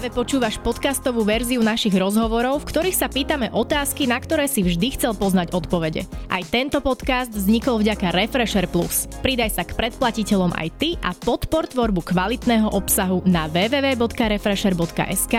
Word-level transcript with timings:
Práve 0.00 0.16
počúvaš 0.16 0.56
podcastovú 0.64 1.28
verziu 1.28 1.60
našich 1.60 1.92
rozhovorov, 1.92 2.64
v 2.64 2.72
ktorých 2.72 2.96
sa 2.96 3.12
pýtame 3.12 3.52
otázky, 3.52 4.08
na 4.08 4.16
ktoré 4.16 4.48
si 4.48 4.64
vždy 4.64 4.96
chcel 4.96 5.12
poznať 5.12 5.52
odpovede. 5.52 6.08
Aj 6.32 6.40
tento 6.48 6.80
podcast 6.80 7.28
vznikol 7.28 7.84
vďaka 7.84 8.16
Refresher 8.16 8.64
Plus. 8.64 9.04
Pridaj 9.20 9.60
sa 9.60 9.62
k 9.68 9.76
predplatiteľom 9.76 10.56
aj 10.56 10.68
ty 10.80 10.96
a 11.04 11.12
podpor 11.12 11.68
tvorbu 11.68 12.00
kvalitného 12.00 12.72
obsahu 12.72 13.20
na 13.28 13.44
www.refresher.sk. 13.52 15.36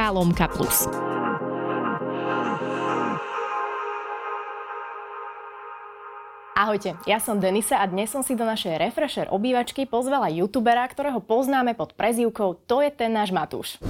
Ahojte, 6.54 7.02
ja 7.10 7.18
som 7.18 7.42
Denisa 7.42 7.82
a 7.82 7.90
dnes 7.90 8.14
som 8.14 8.22
si 8.22 8.38
do 8.38 8.46
našej 8.46 8.78
Refresher 8.78 9.26
obývačky 9.34 9.90
pozvala 9.90 10.30
youtubera, 10.30 10.86
ktorého 10.86 11.18
poznáme 11.18 11.74
pod 11.74 11.98
prezývkou 11.98 12.62
To 12.70 12.86
je 12.86 12.94
ten 12.94 13.10
náš 13.10 13.34
Matúš. 13.34 13.82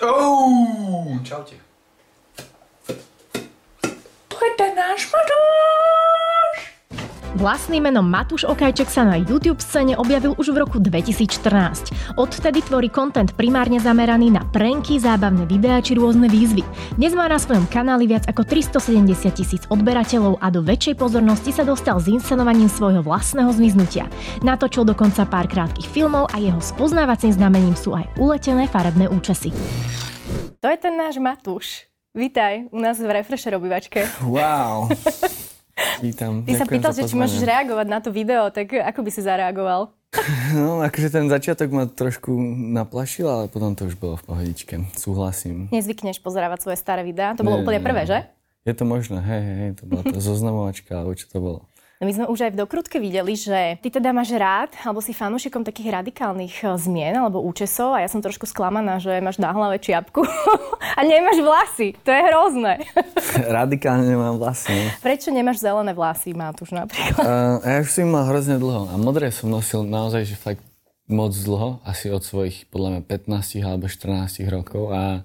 Oh, 0.00 1.20
čaute. 1.24 1.54
To 4.28 4.36
je 4.44 4.50
ten 4.56 4.72
náš 4.74 5.04
Matúš! 5.12 5.71
Vlastným 7.42 7.90
menom 7.90 8.06
Matúš 8.06 8.46
Okajček 8.46 8.86
sa 8.86 9.02
na 9.02 9.18
YouTube 9.18 9.58
scéne 9.58 9.98
objavil 9.98 10.38
už 10.38 10.54
v 10.54 10.62
roku 10.62 10.78
2014. 10.78 12.14
Odvtedy 12.14 12.62
tvorí 12.62 12.86
kontent 12.86 13.34
primárne 13.34 13.82
zameraný 13.82 14.30
na 14.30 14.46
pranky, 14.46 15.02
zábavné 15.02 15.50
videá 15.50 15.82
či 15.82 15.98
rôzne 15.98 16.30
výzvy. 16.30 16.62
Dnes 16.94 17.10
má 17.18 17.26
na 17.26 17.42
svojom 17.42 17.66
kanáli 17.66 18.14
viac 18.14 18.30
ako 18.30 18.46
370 18.46 19.34
tisíc 19.34 19.66
odberateľov 19.74 20.38
a 20.38 20.54
do 20.54 20.62
väčšej 20.62 20.94
pozornosti 20.94 21.50
sa 21.50 21.66
dostal 21.66 21.98
s 21.98 22.06
inscenovaním 22.06 22.70
svojho 22.70 23.02
vlastného 23.02 23.50
zmiznutia. 23.50 24.06
Natočil 24.46 24.86
dokonca 24.86 25.26
pár 25.26 25.50
krátkých 25.50 25.90
filmov 25.90 26.30
a 26.30 26.38
jeho 26.38 26.62
spoznávacím 26.62 27.34
znamením 27.34 27.74
sú 27.74 27.90
aj 27.98 28.06
uletené 28.22 28.70
farebné 28.70 29.10
účesy. 29.10 29.50
To 30.62 30.70
je 30.70 30.78
ten 30.78 30.94
náš 30.94 31.18
Matúš. 31.18 31.90
Vítaj 32.14 32.70
u 32.70 32.78
nás 32.78 33.02
v 33.02 33.10
Refresher 33.10 33.58
obývačke. 33.58 34.06
Wow. 34.22 34.94
Vítam. 36.02 36.42
Ty 36.42 36.52
sa 36.58 36.66
pýtal, 36.66 36.92
že 36.94 37.06
či 37.06 37.14
môžeš 37.14 37.42
reagovať 37.46 37.86
na 37.86 37.98
to 38.02 38.10
video, 38.10 38.50
tak 38.50 38.74
ako 38.74 39.00
by 39.06 39.10
si 39.10 39.20
zareagoval? 39.22 39.92
No, 40.52 40.84
akože 40.84 41.08
ten 41.08 41.26
začiatok 41.32 41.72
ma 41.72 41.88
trošku 41.88 42.36
naplašil, 42.76 43.24
ale 43.24 43.44
potom 43.48 43.72
to 43.72 43.88
už 43.88 43.96
bolo 43.96 44.20
v 44.20 44.24
pohodičke. 44.28 44.74
Súhlasím. 44.92 45.72
Nezvykneš 45.72 46.20
pozerávať 46.20 46.68
svoje 46.68 46.76
staré 46.76 47.00
videá? 47.00 47.32
To 47.32 47.40
bolo 47.40 47.60
nie, 47.60 47.64
úplne 47.64 47.80
prvé, 47.80 48.04
že? 48.04 48.18
Je 48.68 48.74
to 48.76 48.84
možné, 48.84 49.18
hej, 49.24 49.42
hej, 49.42 49.70
to 49.80 49.88
bola 49.88 50.04
tá 50.04 50.18
zoznamovačka, 50.28 50.92
alebo 51.00 51.16
čo 51.16 51.26
to 51.32 51.38
bolo. 51.40 51.60
No 52.02 52.10
my 52.10 52.18
sme 52.18 52.26
už 52.26 52.50
aj 52.50 52.58
v 52.58 52.60
dokrutke 52.66 52.98
videli, 52.98 53.38
že 53.38 53.78
ty 53.78 53.86
teda 53.86 54.10
máš 54.10 54.34
rád, 54.34 54.74
alebo 54.82 54.98
si 54.98 55.14
fanúšikom 55.14 55.62
takých 55.62 56.02
radikálnych 56.02 56.66
eh, 56.66 56.74
zmien 56.74 57.14
alebo 57.14 57.38
účesov 57.38 57.94
a 57.94 58.02
ja 58.02 58.10
som 58.10 58.18
trošku 58.18 58.42
sklamaná, 58.42 58.98
že 58.98 59.22
máš 59.22 59.38
na 59.38 59.54
hlave 59.54 59.78
čiapku 59.78 60.26
a 60.98 61.00
nemáš 61.06 61.38
vlasy. 61.38 61.94
To 62.02 62.10
je 62.10 62.20
hrozné. 62.26 62.82
Radikálne 63.62 64.10
nemám 64.10 64.34
vlasy. 64.34 64.74
Prečo 64.98 65.30
nemáš 65.30 65.62
zelené 65.62 65.94
vlasy, 65.94 66.34
Matúš 66.34 66.74
napríklad? 66.74 67.22
Uh, 67.22 67.62
ja 67.62 67.78
už 67.86 67.94
si 67.94 68.02
mal 68.02 68.26
hrozne 68.26 68.58
dlho 68.58 68.90
a 68.90 68.98
modré 68.98 69.30
som 69.30 69.46
nosil 69.46 69.86
naozaj, 69.86 70.26
že 70.26 70.34
fakt 70.34 70.66
moc 71.06 71.30
dlho, 71.30 71.78
asi 71.86 72.10
od 72.10 72.26
svojich 72.26 72.66
podľa 72.66 72.98
mňa 72.98 73.02
15 73.30 73.62
alebo 73.62 73.86
14 73.86 74.42
rokov 74.50 74.90
a 74.90 75.22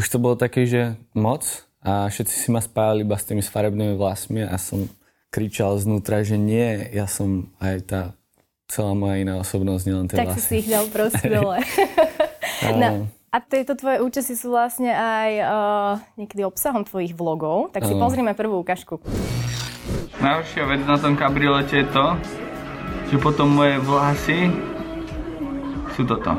už 0.00 0.08
to 0.08 0.16
bolo 0.16 0.32
také, 0.32 0.64
že 0.64 0.96
moc 1.12 1.44
a 1.84 2.08
všetci 2.08 2.32
si 2.32 2.48
ma 2.48 2.64
spájali 2.64 3.04
iba 3.04 3.20
s 3.20 3.28
tými 3.28 3.44
farebnými 3.44 4.00
vlasmi 4.00 4.48
a 4.48 4.56
som 4.56 4.88
kričal 5.30 5.78
znútra, 5.78 6.26
že 6.26 6.34
nie, 6.34 6.90
ja 6.90 7.06
som 7.06 7.54
aj 7.62 7.76
tá 7.86 8.02
celá 8.70 8.94
moja 8.94 9.22
iná 9.22 9.38
osobnosť, 9.38 9.82
nielen 9.86 10.06
tie 10.06 10.18
Tak 10.18 10.34
vlasy. 10.34 10.38
si 10.38 10.46
si 10.46 10.54
ich 10.62 10.68
dal 10.70 10.86
proste 10.90 11.26
dole. 11.26 11.58
no. 12.78 13.06
A 13.30 13.38
tieto 13.38 13.78
tvoje 13.78 14.02
účasy 14.02 14.34
sú 14.34 14.50
vlastne 14.50 14.90
aj 14.90 15.30
uh, 15.38 15.92
niekedy 16.18 16.42
obsahom 16.42 16.82
tvojich 16.82 17.14
vlogov, 17.14 17.70
tak 17.70 17.86
si 17.86 17.94
ano. 17.94 18.02
pozrieme 18.02 18.34
prvú 18.34 18.58
ukážku. 18.58 18.98
Najhoršia 20.18 20.66
vec 20.66 20.82
na 20.82 20.98
tom 20.98 21.14
kabrilete 21.14 21.82
je 21.82 21.86
to, 21.94 22.06
že 23.14 23.16
potom 23.22 23.54
moje 23.54 23.78
vlasy 23.86 24.50
sú 25.94 26.02
toto. 26.02 26.34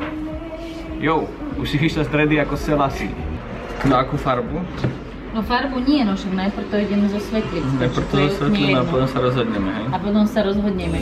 Jo, 1.00 1.31
už 1.56 1.68
si 1.72 1.80
chystáš 1.80 2.12
stredy 2.12 2.44
ako 2.44 2.59
selasy. 2.59 3.07
Na 3.88 4.03
akú 4.03 4.19
farbu? 4.19 4.59
No 5.31 5.40
farbu 5.40 5.80
nie, 5.88 6.03
no 6.03 6.12
však 6.19 6.34
najprv 6.36 6.66
to 6.68 6.75
ideme 6.75 7.08
zosvetliť. 7.08 7.64
Najprv 7.80 8.06
to 8.12 8.16
zosvetlíme 8.36 8.75
a 8.75 8.84
potom 8.84 9.08
sa 9.08 9.19
rozhodneme, 9.24 9.69
hej? 9.72 9.86
A 9.88 9.97
potom 10.03 10.25
sa 10.28 10.40
rozhodneme. 10.44 11.00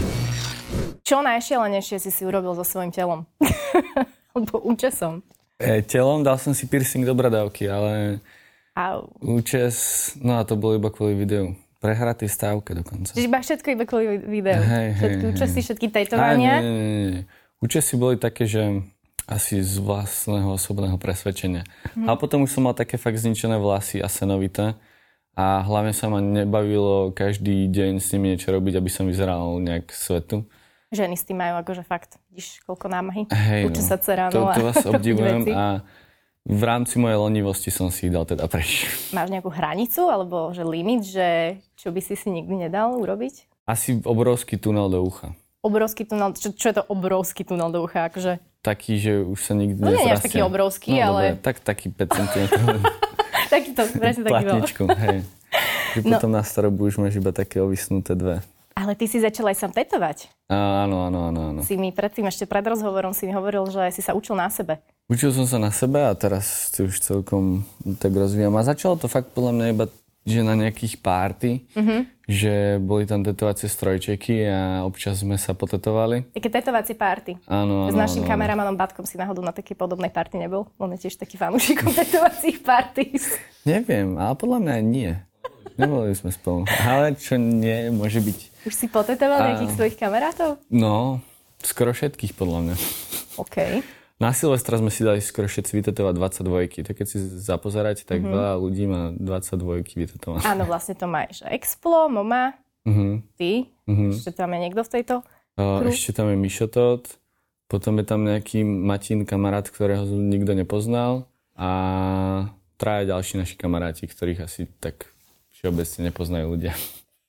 Čo 1.01 1.25
najšialenejšie 1.25 1.97
si 1.97 2.13
si 2.13 2.21
urobil 2.21 2.53
so 2.53 2.61
svojím 2.61 2.93
telom? 2.93 3.25
Alebo 4.37 4.61
účesom? 4.61 5.25
E, 5.57 5.81
telom 5.81 6.21
dal 6.21 6.37
som 6.37 6.53
si 6.53 6.69
piercing 6.69 7.09
do 7.09 7.17
bradavky, 7.17 7.65
ale 7.65 8.21
Au. 8.77 9.09
účes, 9.17 10.13
no 10.21 10.37
a 10.37 10.45
to 10.45 10.53
bolo 10.53 10.77
iba 10.77 10.93
kvôli 10.93 11.17
videu. 11.17 11.57
Prehratý 11.81 12.29
stávke 12.29 12.77
dokonca. 12.77 13.17
Čiže 13.17 13.25
iba 13.25 13.41
všetko 13.41 13.67
iba 13.73 13.85
kvôli 13.89 14.21
videu? 14.29 14.61
Hej, 14.61 14.87
všetky 15.01 15.25
hej, 15.25 15.31
účesy, 15.33 15.57
hej. 15.57 15.65
všetky 15.65 15.87
tetovania? 15.89 16.61
Nie, 16.61 16.69
nie, 16.69 16.85
nie. 16.85 17.21
Účesy 17.65 17.97
boli 17.97 18.21
také, 18.21 18.45
že 18.45 18.85
asi 19.29 19.61
z 19.61 19.77
vlastného 19.77 20.57
osobného 20.57 20.97
presvedčenia. 20.97 21.61
Mm. 21.93 22.09
A 22.09 22.17
potom 22.17 22.49
už 22.49 22.51
som 22.57 22.65
mal 22.65 22.73
také 22.73 22.97
fakt 22.97 23.21
zničené 23.21 23.61
vlasy 23.61 24.01
a 24.01 24.09
senovité. 24.09 24.73
A 25.37 25.61
hlavne 25.63 25.93
sa 25.93 26.09
ma 26.09 26.19
nebavilo 26.19 27.13
každý 27.13 27.69
deň 27.69 28.01
s 28.01 28.11
nimi 28.11 28.33
niečo 28.33 28.49
robiť, 28.51 28.81
aby 28.81 28.89
som 28.89 29.05
vyzeral 29.05 29.61
nejak 29.61 29.93
svetu. 29.93 30.49
Ženy 30.89 31.15
s 31.15 31.23
tým 31.23 31.37
majú 31.37 31.61
akože 31.61 31.85
fakt, 31.85 32.17
vidíš, 32.33 32.65
koľko 32.65 32.89
námahy. 32.89 33.29
Hej, 33.29 33.69
Učí 33.69 33.85
no. 33.85 33.87
sa 33.93 34.01
dcera, 34.01 34.33
to, 34.33 34.41
no 34.41 34.51
to 34.57 34.65
vás 34.65 34.81
obdivujem 34.91 35.45
a 35.53 35.85
v 36.49 36.63
rámci 36.65 36.97
mojej 36.97 37.21
lenivosti 37.21 37.69
som 37.69 37.93
si 37.93 38.09
ich 38.09 38.13
dal 38.13 38.25
teda 38.25 38.49
preč. 38.49 38.89
Máš 39.13 39.29
nejakú 39.29 39.53
hranicu 39.53 40.09
alebo 40.09 40.49
že 40.49 40.65
limit, 40.65 41.05
že 41.05 41.61
čo 41.77 41.93
by 41.93 42.01
si 42.01 42.17
si 42.17 42.33
nikdy 42.33 42.65
nedal 42.65 42.97
urobiť? 42.97 43.45
Asi 43.69 44.01
obrovský 44.01 44.57
tunel 44.57 44.89
do 44.89 45.05
ucha. 45.05 45.37
Obrovský 45.61 46.09
tunel, 46.09 46.33
čo, 46.33 46.49
čo 46.57 46.65
je 46.73 46.75
to 46.81 46.83
obrovský 46.89 47.45
tunel 47.45 47.69
do 47.69 47.85
ucha? 47.85 48.09
Akože, 48.09 48.41
Taký, 48.59 48.93
že 48.95 49.13
už 49.21 49.39
sa 49.39 49.53
nikdy 49.53 49.77
No 49.77 49.87
nie 49.87 49.95
je 49.95 50.11
až 50.11 50.19
nezrastie. 50.19 50.27
taký 50.29 50.39
obrovský, 50.41 50.91
no, 50.93 51.03
ale- 51.09 51.23
Dobre, 51.31 51.41
tak 51.41 51.55
taký 51.59 51.87
5 51.87 52.11
cm. 52.11 52.45
taký 53.53 53.69
to, 53.71 53.81
presne 53.89 54.21
taký 54.21 54.43
platničku, 54.43 54.83
hej. 54.85 55.17
Že 55.89 55.99
No. 56.01 56.09
potom 56.13 56.29
na 56.29 56.43
starobu 56.43 56.85
už 56.85 56.97
máš 56.97 57.15
iba 57.15 57.31
také 57.31 57.57
ovisnuté 57.57 58.13
dve. 58.13 58.43
Ale 58.73 58.93
ty 58.93 59.05
si 59.05 59.17
začal 59.17 59.47
aj 59.47 59.57
sám 59.57 59.71
tetovať. 59.71 60.31
Áno, 60.45 61.03
áno, 61.03 61.19
áno, 61.25 61.39
áno. 61.49 61.59
Si 61.61 61.73
mi 61.73 61.89
predtým, 61.89 62.23
ešte 62.25 62.43
pred 62.43 62.61
rozhovorom 62.61 63.11
si 63.11 63.25
mi 63.25 63.33
hovoril, 63.33 63.65
že 63.65 63.89
si 63.89 63.99
sa 63.99 64.11
učil 64.11 64.33
na 64.33 64.47
sebe. 64.47 64.79
Učil 65.05 65.31
som 65.31 65.43
sa 65.43 65.57
na 65.57 65.67
sebe 65.69 65.99
a 65.99 66.13
teraz 66.13 66.69
si 66.69 66.79
už 66.81 66.95
celkom 66.95 67.65
tak 67.97 68.11
rozvíjam. 68.11 68.53
A 68.53 68.61
začalo 68.61 68.95
to 68.95 69.07
fakt 69.07 69.33
podľa 69.33 69.51
mňa 69.51 69.65
iba 69.69 69.85
že 70.29 70.41
na 70.41 70.53
nejakých 70.53 70.97
párty, 70.97 71.65
Mhm. 71.71 71.97
že 72.23 72.53
boli 72.77 73.03
tam 73.03 73.21
tetovacie 73.21 73.65
strojčeky 73.65 74.45
a 74.45 74.59
občas 74.81 75.19
sme 75.19 75.35
sa 75.35 75.51
potetovali. 75.51 76.29
Také 76.31 76.49
tetovacie 76.51 76.93
party. 76.93 77.41
Áno, 77.45 77.85
áno, 77.85 77.89
S 77.89 77.97
našim 77.97 78.21
áno. 78.21 78.29
kameramanom 78.29 78.75
Batkom 78.75 79.03
si 79.03 79.15
náhodou 79.15 79.41
na 79.41 79.49
takej 79.49 79.73
podobnej 79.73 80.07
party 80.07 80.37
nebol? 80.37 80.69
On 80.75 80.87
je 80.89 81.01
tiež 81.01 81.17
taký 81.17 81.35
fanúšikom 81.35 81.89
tetovacích 81.97 82.61
parties. 82.61 83.25
Neviem, 83.63 84.15
ale 84.15 84.33
podľa 84.33 84.59
mňa 84.61 84.75
nie. 84.79 85.11
Neboli 85.73 86.11
sme 86.11 86.29
spolu. 86.29 86.67
Ale 86.79 87.15
čo 87.15 87.35
nie, 87.35 87.87
môže 87.89 88.19
byť. 88.19 88.39
Už 88.61 88.73
si 88.75 88.85
potetoval 88.85 89.39
A- 89.39 89.47
nejakých 89.49 89.73
svojich 89.73 89.95
kamarátov? 89.95 90.59
No, 90.67 91.23
skoro 91.59 91.89
všetkých 91.89 92.35
podľa 92.35 92.59
mňa. 92.61 92.75
OK. 93.37 93.57
Na 94.19 94.35
Silvestra 94.35 94.75
sme 94.75 94.91
si 94.91 95.01
dali 95.01 95.23
skoro 95.23 95.47
všetci 95.47 95.79
vytetovať 95.79 96.13
22. 96.13 96.83
Tak 96.83 96.95
keď 96.99 97.07
si 97.07 97.17
zapozerať, 97.19 98.03
tak 98.03 98.19
mm-hmm. 98.19 98.35
veľa 98.35 98.53
ľudí 98.59 98.83
má 98.83 99.15
22 99.15 99.95
vytetované. 99.95 100.43
Áno, 100.43 100.67
vlastne 100.67 100.91
to 100.93 101.07
máš. 101.07 101.39
Explo, 101.47 102.11
Moma, 102.11 102.51
Mhm. 102.83 103.35
ty. 103.35 103.71
Mhm. 103.87 104.11
Ešte 104.11 104.31
tam 104.33 104.51
je 104.51 104.59
niekto 104.59 104.81
v 104.83 104.91
tejto? 104.91 105.15
Kru- 105.55 105.87
ešte 105.87 106.11
tam 106.11 106.31
je 106.31 106.37
Mišo 106.37 106.67
Tot, 106.67 107.03
potom 107.67 107.99
je 107.99 108.05
tam 108.05 108.23
nejaký 108.23 108.63
Matín 108.63 109.23
kamarát, 109.23 109.67
ktorého 109.67 110.07
nikto 110.07 110.55
nepoznal 110.55 111.27
a 111.59 111.69
traja 112.75 113.11
ďalší 113.11 113.37
naši 113.37 113.55
kamaráti, 113.55 114.07
ktorých 114.07 114.39
asi 114.41 114.71
tak 114.79 115.11
všeobecne 115.51 116.07
nepoznajú 116.07 116.45
ľudia. 116.49 116.71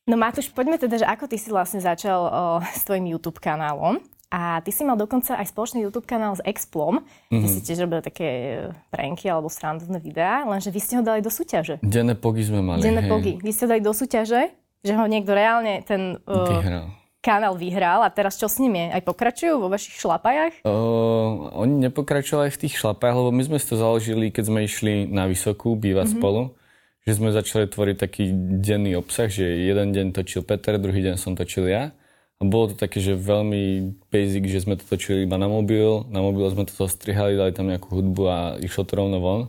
No 0.07 0.15
Matúš, 0.15 0.51
poďme 0.51 0.79
teda, 0.79 1.03
že 1.03 1.07
ako 1.07 1.27
ty 1.27 1.37
si 1.39 1.51
vlastne 1.51 1.83
začal 1.83 2.19
o, 2.23 2.31
s 2.63 2.83
tvojim 2.83 3.11
YouTube 3.11 3.39
kanálom. 3.39 3.99
A 4.31 4.63
ty 4.63 4.71
si 4.71 4.87
mal 4.87 4.95
dokonca 4.95 5.35
aj 5.35 5.51
spoločný 5.51 5.83
YouTube 5.83 6.07
kanál 6.07 6.39
s 6.39 6.43
Explom, 6.47 7.03
mm-hmm. 7.03 7.35
kde 7.35 7.49
si 7.51 7.61
tiež 7.67 7.83
robil 7.83 7.99
také 7.99 8.29
e, 8.31 8.55
pranky 8.95 9.27
alebo 9.27 9.51
srandovné 9.51 9.99
videá, 9.99 10.47
lenže 10.47 10.71
vy 10.71 10.79
ste 10.79 10.95
ho 10.95 11.03
dali 11.03 11.19
do 11.19 11.35
súťaže. 11.35 11.83
Denné 11.83 12.15
pogy 12.15 12.47
sme 12.47 12.63
mali. 12.63 12.79
Denné 12.79 13.11
pogy. 13.11 13.43
Vy 13.43 13.51
ste 13.51 13.67
ho 13.67 13.75
dali 13.75 13.83
do 13.83 13.91
súťaže, 13.91 14.55
že 14.87 14.93
ho 14.95 15.05
niekto 15.11 15.35
reálne 15.35 15.83
ten 15.83 16.23
uh, 16.31 16.47
Vyhral. 16.47 16.95
kanál 17.19 17.59
vyhral 17.59 18.07
a 18.07 18.09
teraz 18.15 18.39
čo 18.39 18.47
s 18.47 18.63
ním 18.63 18.79
je? 18.79 18.87
Aj 18.95 19.03
pokračujú 19.03 19.59
vo 19.59 19.67
vašich 19.67 19.99
šlapajach? 19.99 20.63
O, 20.63 21.51
oni 21.51 21.91
nepokračovali 21.91 22.55
v 22.55 22.61
tých 22.65 22.79
šlapách, 22.79 23.13
lebo 23.13 23.35
my 23.35 23.43
sme 23.43 23.59
si 23.59 23.67
to 23.67 23.83
založili, 23.83 24.31
keď 24.31 24.45
sme 24.47 24.63
išli 24.63 25.11
na 25.11 25.27
Vysokú 25.27 25.75
bývať 25.75 26.15
mm-hmm. 26.15 26.23
spolu. 26.23 26.55
Že 27.03 27.13
sme 27.19 27.29
začali 27.35 27.65
tvoriť 27.67 27.97
taký 27.99 28.31
denný 28.63 28.95
obsah, 28.95 29.27
že 29.27 29.43
jeden 29.43 29.91
deň 29.91 30.07
točil 30.15 30.47
Peter, 30.47 30.79
druhý 30.79 31.03
deň 31.03 31.19
som 31.19 31.35
točil 31.35 31.67
ja. 31.67 31.91
A 32.41 32.49
bolo 32.49 32.73
to 32.73 32.77
také, 32.81 33.05
že 33.05 33.21
veľmi 33.21 33.93
basic, 34.09 34.49
že 34.49 34.65
sme 34.65 34.81
to 34.81 34.89
točili 34.89 35.29
iba 35.29 35.37
na 35.37 35.45
mobil, 35.45 36.09
na 36.09 36.25
mobil 36.25 36.49
sme 36.49 36.65
to 36.65 36.89
strihali, 36.89 37.37
dali 37.37 37.53
tam 37.53 37.69
nejakú 37.69 37.93
hudbu 37.93 38.23
a 38.25 38.39
išlo 38.65 38.89
to 38.89 38.97
rovno 38.97 39.21
von. 39.21 39.41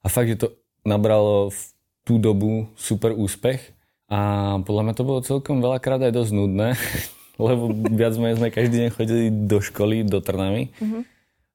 A 0.00 0.08
fakt, 0.08 0.32
že 0.32 0.48
to 0.48 0.48
nabralo 0.80 1.52
v 1.52 1.60
tú 2.08 2.16
dobu 2.16 2.72
super 2.80 3.12
úspech 3.12 3.76
a 4.08 4.56
podľa 4.64 4.82
mňa 4.88 4.94
to 4.96 5.04
bolo 5.04 5.20
celkom 5.20 5.60
veľakrát 5.60 6.00
aj 6.00 6.16
dosť 6.16 6.32
nudné, 6.32 6.68
lebo 7.44 7.76
viac 7.92 8.16
menej 8.16 8.40
sme 8.40 8.48
každý 8.48 8.76
deň 8.82 8.90
chodili 8.90 9.24
do 9.28 9.60
školy, 9.60 10.08
do 10.08 10.24
Trnavy. 10.24 10.72
Mm-hmm. 10.80 11.02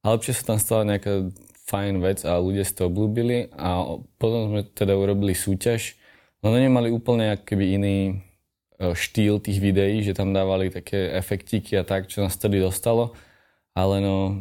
Ale 0.05 0.11
občas 0.21 0.37
sa 0.37 0.53
tam 0.53 0.61
stala 0.61 0.85
nejaká 0.85 1.33
fajn 1.65 1.93
vec 1.97 2.21
a 2.29 2.37
ľudia 2.37 2.61
si 2.61 2.77
to 2.77 2.93
obľúbili 2.93 3.49
a 3.57 3.97
potom 4.21 4.53
sme 4.53 4.61
teda 4.69 4.93
urobili 4.93 5.33
súťaž. 5.33 5.97
No 6.45 6.53
nemali 6.53 6.93
úplne 6.93 7.41
keby 7.41 7.65
iný 7.81 7.97
štýl 8.79 9.39
tých 9.39 9.59
videí, 9.63 10.03
že 10.03 10.15
tam 10.15 10.35
dávali 10.35 10.67
také 10.67 11.15
efektíky 11.15 11.79
a 11.79 11.83
tak, 11.87 12.11
čo 12.11 12.23
nás 12.23 12.35
tedy 12.35 12.59
dostalo. 12.59 13.15
Ale 13.75 13.99
no... 14.03 14.39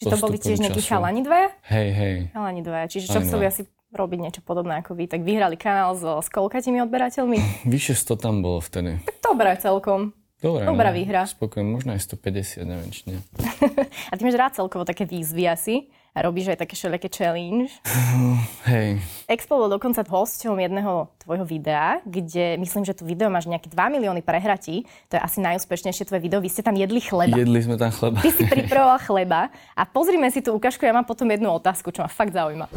Či 0.00 0.10
to 0.10 0.18
boli 0.20 0.36
tiež 0.36 0.60
nejakí 0.60 0.82
chalani 0.84 1.22
dvaja? 1.22 1.48
Hej, 1.70 1.88
hej. 1.94 2.14
Chalani 2.34 2.62
dvaja. 2.64 2.86
Čiže 2.90 3.06
čo 3.14 3.20
chceli 3.24 3.44
asi 3.48 3.62
robiť 3.94 4.18
niečo 4.18 4.42
podobné 4.42 4.82
ako 4.82 4.98
vy, 4.98 5.06
tak 5.06 5.22
vyhrali 5.22 5.54
kanál 5.54 5.94
so, 5.94 6.18
s 6.18 6.28
koľkatými 6.28 6.82
odberateľmi? 6.82 7.38
Vyše 7.72 7.94
100 7.94 8.18
tam 8.18 8.42
bolo 8.42 8.58
vtedy. 8.58 8.98
Tak 9.06 9.16
dobré 9.22 9.54
celkom. 9.56 10.12
Dobre, 10.42 10.66
Dobrá 10.68 10.92
no, 10.92 10.98
výhra. 10.98 11.24
Spokojne, 11.24 11.72
možno 11.72 11.96
aj 11.96 12.04
150, 12.04 12.68
neviem, 12.68 12.90
či 12.92 13.02
nie. 13.08 13.18
a 14.10 14.12
ty 14.12 14.20
máš 14.28 14.36
rád 14.36 14.52
celkovo 14.58 14.84
také 14.84 15.08
výzvy 15.08 15.48
asi 15.48 15.88
a 16.14 16.22
robíš 16.22 16.54
aj 16.54 16.62
také 16.62 16.78
všelijaké 16.78 17.10
challenge. 17.10 17.74
Hej. 18.70 19.02
Expo 19.26 19.58
bol 19.58 19.66
dokonca 19.66 20.06
hosťom 20.06 20.62
jedného 20.62 21.10
tvojho 21.26 21.42
videa, 21.42 21.98
kde 22.06 22.54
myslím, 22.62 22.86
že 22.86 22.94
tu 22.94 23.02
video 23.02 23.26
máš 23.26 23.50
nejaké 23.50 23.66
2 23.66 23.74
milióny 23.98 24.22
prehratí. 24.22 24.86
To 25.10 25.18
je 25.18 25.20
asi 25.20 25.42
najúspešnejšie 25.42 26.06
tvoje 26.06 26.22
video. 26.22 26.38
Vy 26.38 26.54
ste 26.54 26.62
tam 26.62 26.78
jedli 26.78 27.02
chleba. 27.02 27.34
Jedli 27.34 27.60
sme 27.66 27.74
tam 27.74 27.90
chleba. 27.90 28.22
Ty 28.22 28.30
si 28.30 28.46
pripravoval 28.54 28.98
chleba 29.02 29.40
a 29.74 29.82
pozrime 29.82 30.30
si 30.30 30.38
tú 30.38 30.54
ukážku. 30.54 30.86
Ja 30.86 30.94
mám 30.94 31.04
potom 31.04 31.26
jednu 31.26 31.50
otázku, 31.50 31.90
čo 31.90 32.06
ma 32.06 32.08
fakt 32.08 32.30
zaujíma. 32.30 32.70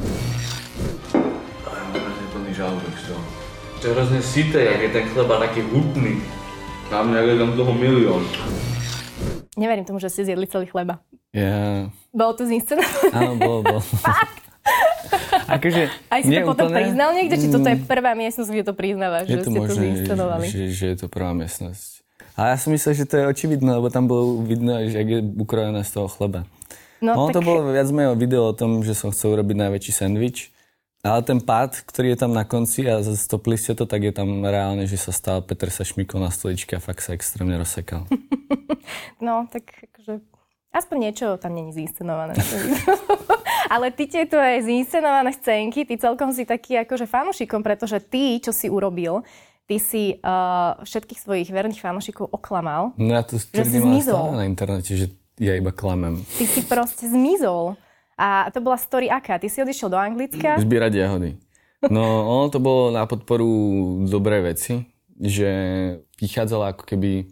To 3.77 3.83
je 3.85 3.93
hrozne 3.93 4.21
sité, 4.25 4.65
jak 4.65 4.81
je 4.81 4.89
ten 4.89 5.05
chleba 5.13 5.37
taký 5.37 5.61
hutný. 5.69 6.25
Tam 6.89 7.13
nejak 7.13 7.29
je 7.29 7.37
tam 7.37 7.51
toho 7.53 7.69
milión. 7.77 8.25
Neverím 9.53 9.85
tomu, 9.85 10.01
že 10.01 10.09
ste 10.09 10.25
zjedli 10.25 10.49
celý 10.49 10.65
chleba. 10.65 10.97
Ja... 11.35 11.87
Bolo 12.11 12.33
to 12.35 12.43
zinscenované? 12.47 13.09
Áno, 13.13 13.33
bolo, 13.35 13.59
bolo. 13.63 13.81
akože, 15.47 15.81
Aj 16.11 16.21
si 16.23 16.31
to 16.31 16.43
potom 16.43 16.67
úplne... 16.67 16.77
priznal 16.83 17.09
niekde, 17.15 17.35
či 17.39 17.47
toto 17.47 17.67
je 17.67 17.77
prvá 17.83 18.11
miestnosť, 18.15 18.49
kde 18.51 18.63
to 18.67 18.73
priznávaš, 18.75 19.25
je 19.27 19.35
že 19.35 19.37
to 19.43 19.49
ste 19.51 19.59
možné, 19.59 19.71
to 19.71 19.81
zinscenovali? 19.83 20.45
Že, 20.47 20.63
že, 20.71 20.85
je 20.91 20.97
to 20.97 21.07
prvá 21.07 21.31
miestnosť. 21.35 21.89
A 22.37 22.53
ja 22.53 22.57
som 22.59 22.69
myslel, 22.75 22.93
že 22.93 23.05
to 23.09 23.15
je 23.17 23.25
očividné, 23.25 23.71
lebo 23.81 23.87
tam 23.89 24.05
bolo 24.05 24.45
vidno, 24.45 24.77
že 24.85 25.01
je 25.01 25.19
ukrojené 25.41 25.81
z 25.81 25.91
toho 25.95 26.07
chleba. 26.11 26.45
No, 27.01 27.13
ono 27.17 27.29
tak... 27.29 27.39
to 27.39 27.41
bolo 27.45 27.69
viac 27.69 27.89
menej 27.93 28.17
video 28.17 28.49
o 28.49 28.53
tom, 28.53 28.81
že 28.81 28.97
som 28.97 29.13
chcel 29.13 29.37
urobiť 29.37 29.55
najväčší 29.57 29.93
sendvič 29.93 30.57
ale 31.07 31.21
ten 31.23 31.39
pád, 31.39 31.87
ktorý 31.87 32.13
je 32.13 32.19
tam 32.19 32.35
na 32.35 32.43
konci 32.43 32.83
a 32.89 32.99
stopli 32.99 33.55
ste 33.55 33.77
to, 33.77 33.87
tak 33.87 34.03
je 34.03 34.13
tam 34.13 34.43
reálne, 34.43 34.83
že 34.89 34.99
sa 34.99 35.15
stal 35.15 35.39
Petr 35.39 35.71
sa 35.71 35.87
šmykol 35.87 36.19
na 36.19 36.33
stoličke 36.33 36.75
a 36.75 36.83
fakt 36.83 37.05
sa 37.05 37.15
extrémne 37.15 37.55
rozsekal. 37.55 38.09
no, 39.25 39.45
tak 39.47 39.71
akože 39.77 40.19
aspoň 40.77 40.97
niečo 41.09 41.25
tam 41.41 41.57
není 41.57 41.73
zinscenované. 41.73 42.37
Ale 43.73 43.91
ty 43.91 44.07
tieto 44.07 44.39
aj 44.39 44.63
zinscenované 44.63 45.35
scénky, 45.35 45.83
ty 45.83 45.99
celkom 45.99 46.31
si 46.31 46.47
taký 46.47 46.79
akože 46.87 47.03
fanušikom, 47.03 47.59
pretože 47.65 47.99
ty, 47.99 48.39
čo 48.39 48.55
si 48.55 48.71
urobil, 48.71 49.27
ty 49.67 49.75
si 49.81 50.15
uh, 50.23 50.79
všetkých 50.79 51.19
svojich 51.19 51.49
verných 51.51 51.83
fanušikov 51.83 52.31
oklamal. 52.31 52.95
No 52.95 53.11
ja 53.11 53.27
to 53.27 53.35
tvrdím 53.35 53.99
na 54.31 54.47
internete, 54.47 54.95
že 54.95 55.11
ja 55.37 55.53
iba 55.59 55.75
klamem. 55.75 56.23
Ty 56.39 56.45
si 56.47 56.61
proste 56.63 57.05
zmizol. 57.11 57.75
A 58.17 58.49
to 58.49 58.63
bola 58.65 58.81
story 58.81 59.13
aká? 59.13 59.37
Ty 59.37 59.45
si 59.45 59.61
odišiel 59.61 59.93
do 59.93 59.99
Anglicka? 59.99 60.57
Zbierať 60.57 60.93
jahody. 60.97 61.37
No, 61.85 62.01
ono 62.25 62.49
to 62.49 62.57
bolo 62.57 62.89
na 62.89 63.05
podporu 63.05 63.45
dobrej 64.09 64.41
veci, 64.49 64.73
že 65.21 65.49
vychádzala 66.17 66.73
ako 66.73 66.83
keby 66.89 67.29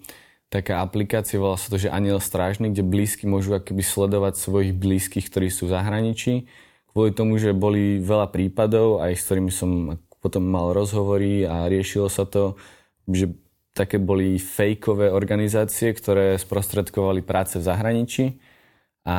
taká 0.56 0.80
aplikácia, 0.80 1.36
volá 1.36 1.60
sa 1.60 1.68
to, 1.68 1.76
že 1.76 1.92
Aniel 1.92 2.24
Strážny, 2.24 2.72
kde 2.72 2.88
blízky 2.88 3.28
môžu 3.28 3.60
keby 3.60 3.84
sledovať 3.84 4.40
svojich 4.40 4.72
blízkych, 4.72 5.28
ktorí 5.28 5.52
sú 5.52 5.68
v 5.68 5.76
zahraničí. 5.76 6.48
Kvôli 6.96 7.12
tomu, 7.12 7.36
že 7.36 7.52
boli 7.52 8.00
veľa 8.00 8.32
prípadov, 8.32 9.04
aj 9.04 9.20
s 9.20 9.28
ktorými 9.28 9.52
som 9.52 10.00
potom 10.24 10.48
mal 10.48 10.72
rozhovory 10.72 11.44
a 11.44 11.68
riešilo 11.68 12.08
sa 12.08 12.24
to, 12.24 12.56
že 13.04 13.36
také 13.76 14.00
boli 14.00 14.40
fejkové 14.40 15.12
organizácie, 15.12 15.92
ktoré 15.92 16.40
sprostredkovali 16.40 17.20
práce 17.20 17.60
v 17.60 17.68
zahraničí. 17.68 18.40
A 19.04 19.18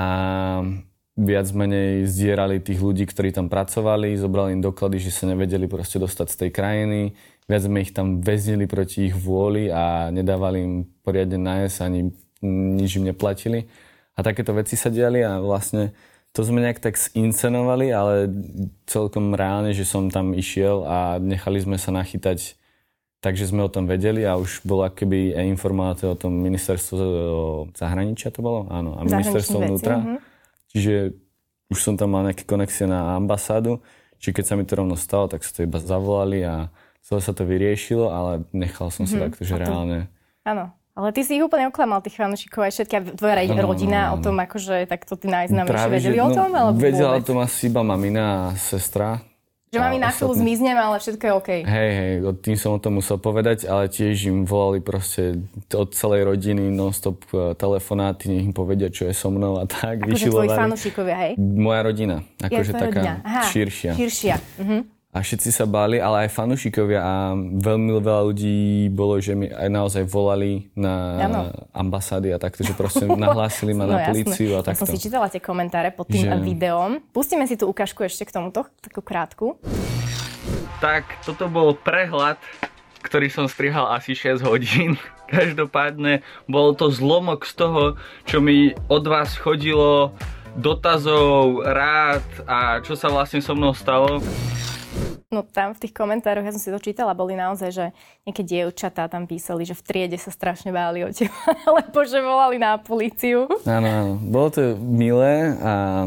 viac 1.17 1.49
menej 1.57 2.05
zdierali 2.05 2.61
tých 2.61 2.77
ľudí, 2.77 3.09
ktorí 3.09 3.33
tam 3.33 3.49
pracovali, 3.49 4.21
zobrali 4.21 4.53
im 4.53 4.61
doklady, 4.61 5.01
že 5.01 5.17
sa 5.17 5.25
nevedeli 5.25 5.65
proste 5.65 5.97
dostať 5.97 6.27
z 6.29 6.37
tej 6.45 6.51
krajiny, 6.53 7.01
viac 7.49 7.65
menej 7.65 7.89
ich 7.89 7.97
tam 7.97 8.21
väznili 8.21 8.69
proti 8.69 9.09
ich 9.09 9.17
vôli 9.17 9.73
a 9.73 10.13
nedávali 10.13 10.59
im 10.61 10.75
poriadne 11.01 11.41
nájsť, 11.41 11.77
ani 11.81 12.13
nič 12.77 13.01
im 13.01 13.09
neplatili. 13.09 13.65
A 14.13 14.21
takéto 14.21 14.53
veci 14.53 14.77
sa 14.77 14.93
diali 14.93 15.25
a 15.25 15.41
vlastne 15.41 15.97
to 16.37 16.45
sme 16.45 16.61
nejak 16.61 16.85
tak 16.85 17.01
zinscenovali, 17.01 17.97
ale 17.97 18.29
celkom 18.85 19.33
reálne, 19.33 19.73
že 19.73 19.89
som 19.89 20.13
tam 20.13 20.37
išiel 20.37 20.85
a 20.85 21.17
nechali 21.17 21.65
sme 21.65 21.81
sa 21.81 21.97
nachytať 21.97 22.61
takže 23.25 23.49
sme 23.49 23.67
o 23.67 23.73
tom 23.73 23.89
vedeli 23.91 24.23
a 24.23 24.39
už 24.39 24.63
bola 24.63 24.93
keby 24.93 25.35
informácia 25.49 26.07
o 26.07 26.15
tom 26.15 26.37
ministerstvo 26.37 27.73
zahraničia 27.75 28.31
to 28.31 28.39
bolo? 28.45 28.71
Áno, 28.71 28.95
a 28.95 29.03
ministerstvo 29.03 29.65
vnútra. 29.65 29.97
Mm-hmm 29.99 30.36
Čiže 30.73 31.15
už 31.71 31.79
som 31.79 31.95
tam 31.99 32.15
mal 32.15 32.23
nejaké 32.27 32.47
konexie 32.47 32.87
na 32.87 33.19
ambasádu, 33.19 33.83
čiže 34.23 34.33
keď 34.39 34.45
sa 34.47 34.55
mi 34.55 34.65
to 34.65 34.79
rovno 34.79 34.95
stalo, 34.95 35.27
tak 35.27 35.43
sa 35.43 35.51
to 35.51 35.67
iba 35.67 35.83
zavolali 35.83 36.47
a 36.47 36.71
celé 37.03 37.21
sa 37.23 37.33
to 37.35 37.43
vyriešilo, 37.47 38.11
ale 38.11 38.47
nechal 38.55 38.91
som 38.91 39.07
sa 39.07 39.19
mm-hmm. 39.19 39.25
takto, 39.31 39.43
že 39.43 39.55
reálne... 39.59 39.99
Áno, 40.47 40.71
ale 40.97 41.13
ty 41.13 41.27
si 41.27 41.37
ich 41.37 41.45
úplne 41.45 41.69
oklamal, 41.69 42.01
tých 42.01 42.17
fanúšikov, 42.17 42.65
aj 42.65 42.73
všetká 42.73 42.99
tvoja 43.21 43.37
ano, 43.45 43.69
rodina 43.69 44.09
ano, 44.09 44.09
ano. 44.09 44.15
o 44.17 44.25
tom, 44.25 44.35
akože 44.41 44.89
takto 44.89 45.15
tí 45.21 45.29
najznámejší 45.29 45.91
vedeli 45.93 46.19
že, 46.19 46.25
o 46.25 46.31
tom? 46.33 46.51
Alebo 46.57 46.79
vedela 46.81 47.19
o 47.19 47.23
tom 47.23 47.39
asi 47.45 47.69
iba 47.69 47.85
mamina 47.85 48.25
a 48.25 48.57
sestra, 48.57 49.21
že 49.75 49.79
mami 49.83 49.99
na 49.99 50.15
chvíľu 50.15 50.35
zmiznem, 50.39 50.79
ale 50.79 50.97
všetko 51.03 51.23
je 51.27 51.33
OK. 51.37 51.51
Hej, 51.67 51.91
hej, 51.93 52.13
tým 52.41 52.57
som 52.57 52.79
o 52.79 52.81
tom 52.81 53.03
musel 53.03 53.19
povedať, 53.19 53.67
ale 53.67 53.91
tiež 53.91 54.31
im 54.31 54.47
volali 54.47 54.79
proste 54.79 55.43
od 55.75 55.91
celej 55.91 56.31
rodiny 56.33 56.71
non-stop 56.71 57.27
e, 57.35 57.53
telefonáty, 57.59 58.31
nech 58.31 58.47
im 58.47 58.55
povedia, 58.55 58.89
čo 58.89 59.11
je 59.11 59.15
so 59.15 59.29
mnou 59.29 59.59
a 59.59 59.67
tak. 59.67 60.07
Akože 60.07 60.31
tvoji 60.31 60.49
fanúšikovia, 60.55 61.17
hej? 61.29 61.33
Moja 61.37 61.83
rodina, 61.83 62.17
akože 62.41 62.73
taká 62.73 63.21
Aha, 63.27 63.43
širšia. 63.51 63.93
Širšia. 63.99 64.37
Mhm 64.63 64.96
a 65.17 65.25
všetci 65.25 65.49
sa 65.49 65.65
báli, 65.65 65.97
ale 65.97 66.29
aj 66.29 66.37
fanúšikovia 66.37 67.01
a 67.01 67.15
veľmi 67.41 67.97
veľa 68.05 68.23
ľudí 68.29 68.93
bolo, 68.93 69.17
že 69.17 69.33
mi 69.33 69.49
aj 69.49 69.69
naozaj 69.73 70.05
volali 70.05 70.69
na 70.77 70.93
ano. 71.17 71.41
ambasády 71.73 72.37
a 72.37 72.39
takto, 72.39 72.61
že 72.61 72.77
proste 72.77 73.09
nahlásili 73.25 73.73
ma 73.73 73.89
no, 73.89 73.97
na 73.97 74.13
políciu 74.13 74.61
a 74.61 74.61
takto. 74.61 74.77
Ja 74.77 74.83
som 74.85 74.93
si 74.93 75.01
čítala 75.01 75.33
tie 75.33 75.41
komentáre 75.41 75.89
pod 75.97 76.13
tým 76.13 76.29
že... 76.29 76.37
videom. 76.45 77.01
Pustíme 77.17 77.49
si 77.49 77.57
tú 77.57 77.65
ukážku 77.73 78.05
ešte 78.05 78.29
k 78.29 78.37
tomuto, 78.37 78.69
takú 78.85 79.01
krátku. 79.01 79.57
Tak, 80.85 81.25
toto 81.25 81.49
bol 81.49 81.73
prehľad, 81.73 82.37
ktorý 83.01 83.33
som 83.33 83.49
strihal 83.49 83.89
asi 83.89 84.13
6 84.13 84.45
hodín. 84.45 85.01
Každopádne 85.33 86.21
bol 86.45 86.77
to 86.77 86.93
zlomok 86.93 87.49
z 87.49 87.57
toho, 87.57 87.83
čo 88.29 88.45
mi 88.45 88.77
od 88.93 89.09
vás 89.09 89.33
chodilo, 89.41 90.13
dotazov, 90.61 91.65
rád 91.65 92.25
a 92.45 92.85
čo 92.85 92.93
sa 92.93 93.09
vlastne 93.09 93.41
so 93.41 93.57
mnou 93.57 93.73
stalo. 93.73 94.21
No 95.27 95.43
tam 95.43 95.75
v 95.75 95.83
tých 95.83 95.91
komentároch, 95.91 96.47
ja 96.47 96.55
som 96.55 96.63
si 96.63 96.71
to 96.71 96.79
čítala, 96.79 97.11
boli 97.11 97.35
naozaj, 97.35 97.71
že 97.75 97.87
nejaké 98.23 98.47
dievčatá 98.47 99.11
tam 99.11 99.27
písali, 99.27 99.67
že 99.67 99.75
v 99.75 99.83
triede 99.83 100.19
sa 100.23 100.31
strašne 100.31 100.71
báli 100.71 101.03
o 101.03 101.11
teba, 101.11 101.35
lebo 101.83 101.99
že 102.07 102.23
volali 102.23 102.63
na 102.63 102.79
políciu. 102.79 103.51
Áno, 103.67 103.89
áno. 103.91 104.13
Bolo 104.23 104.49
to 104.55 104.63
milé 104.79 105.51
a... 105.59 106.07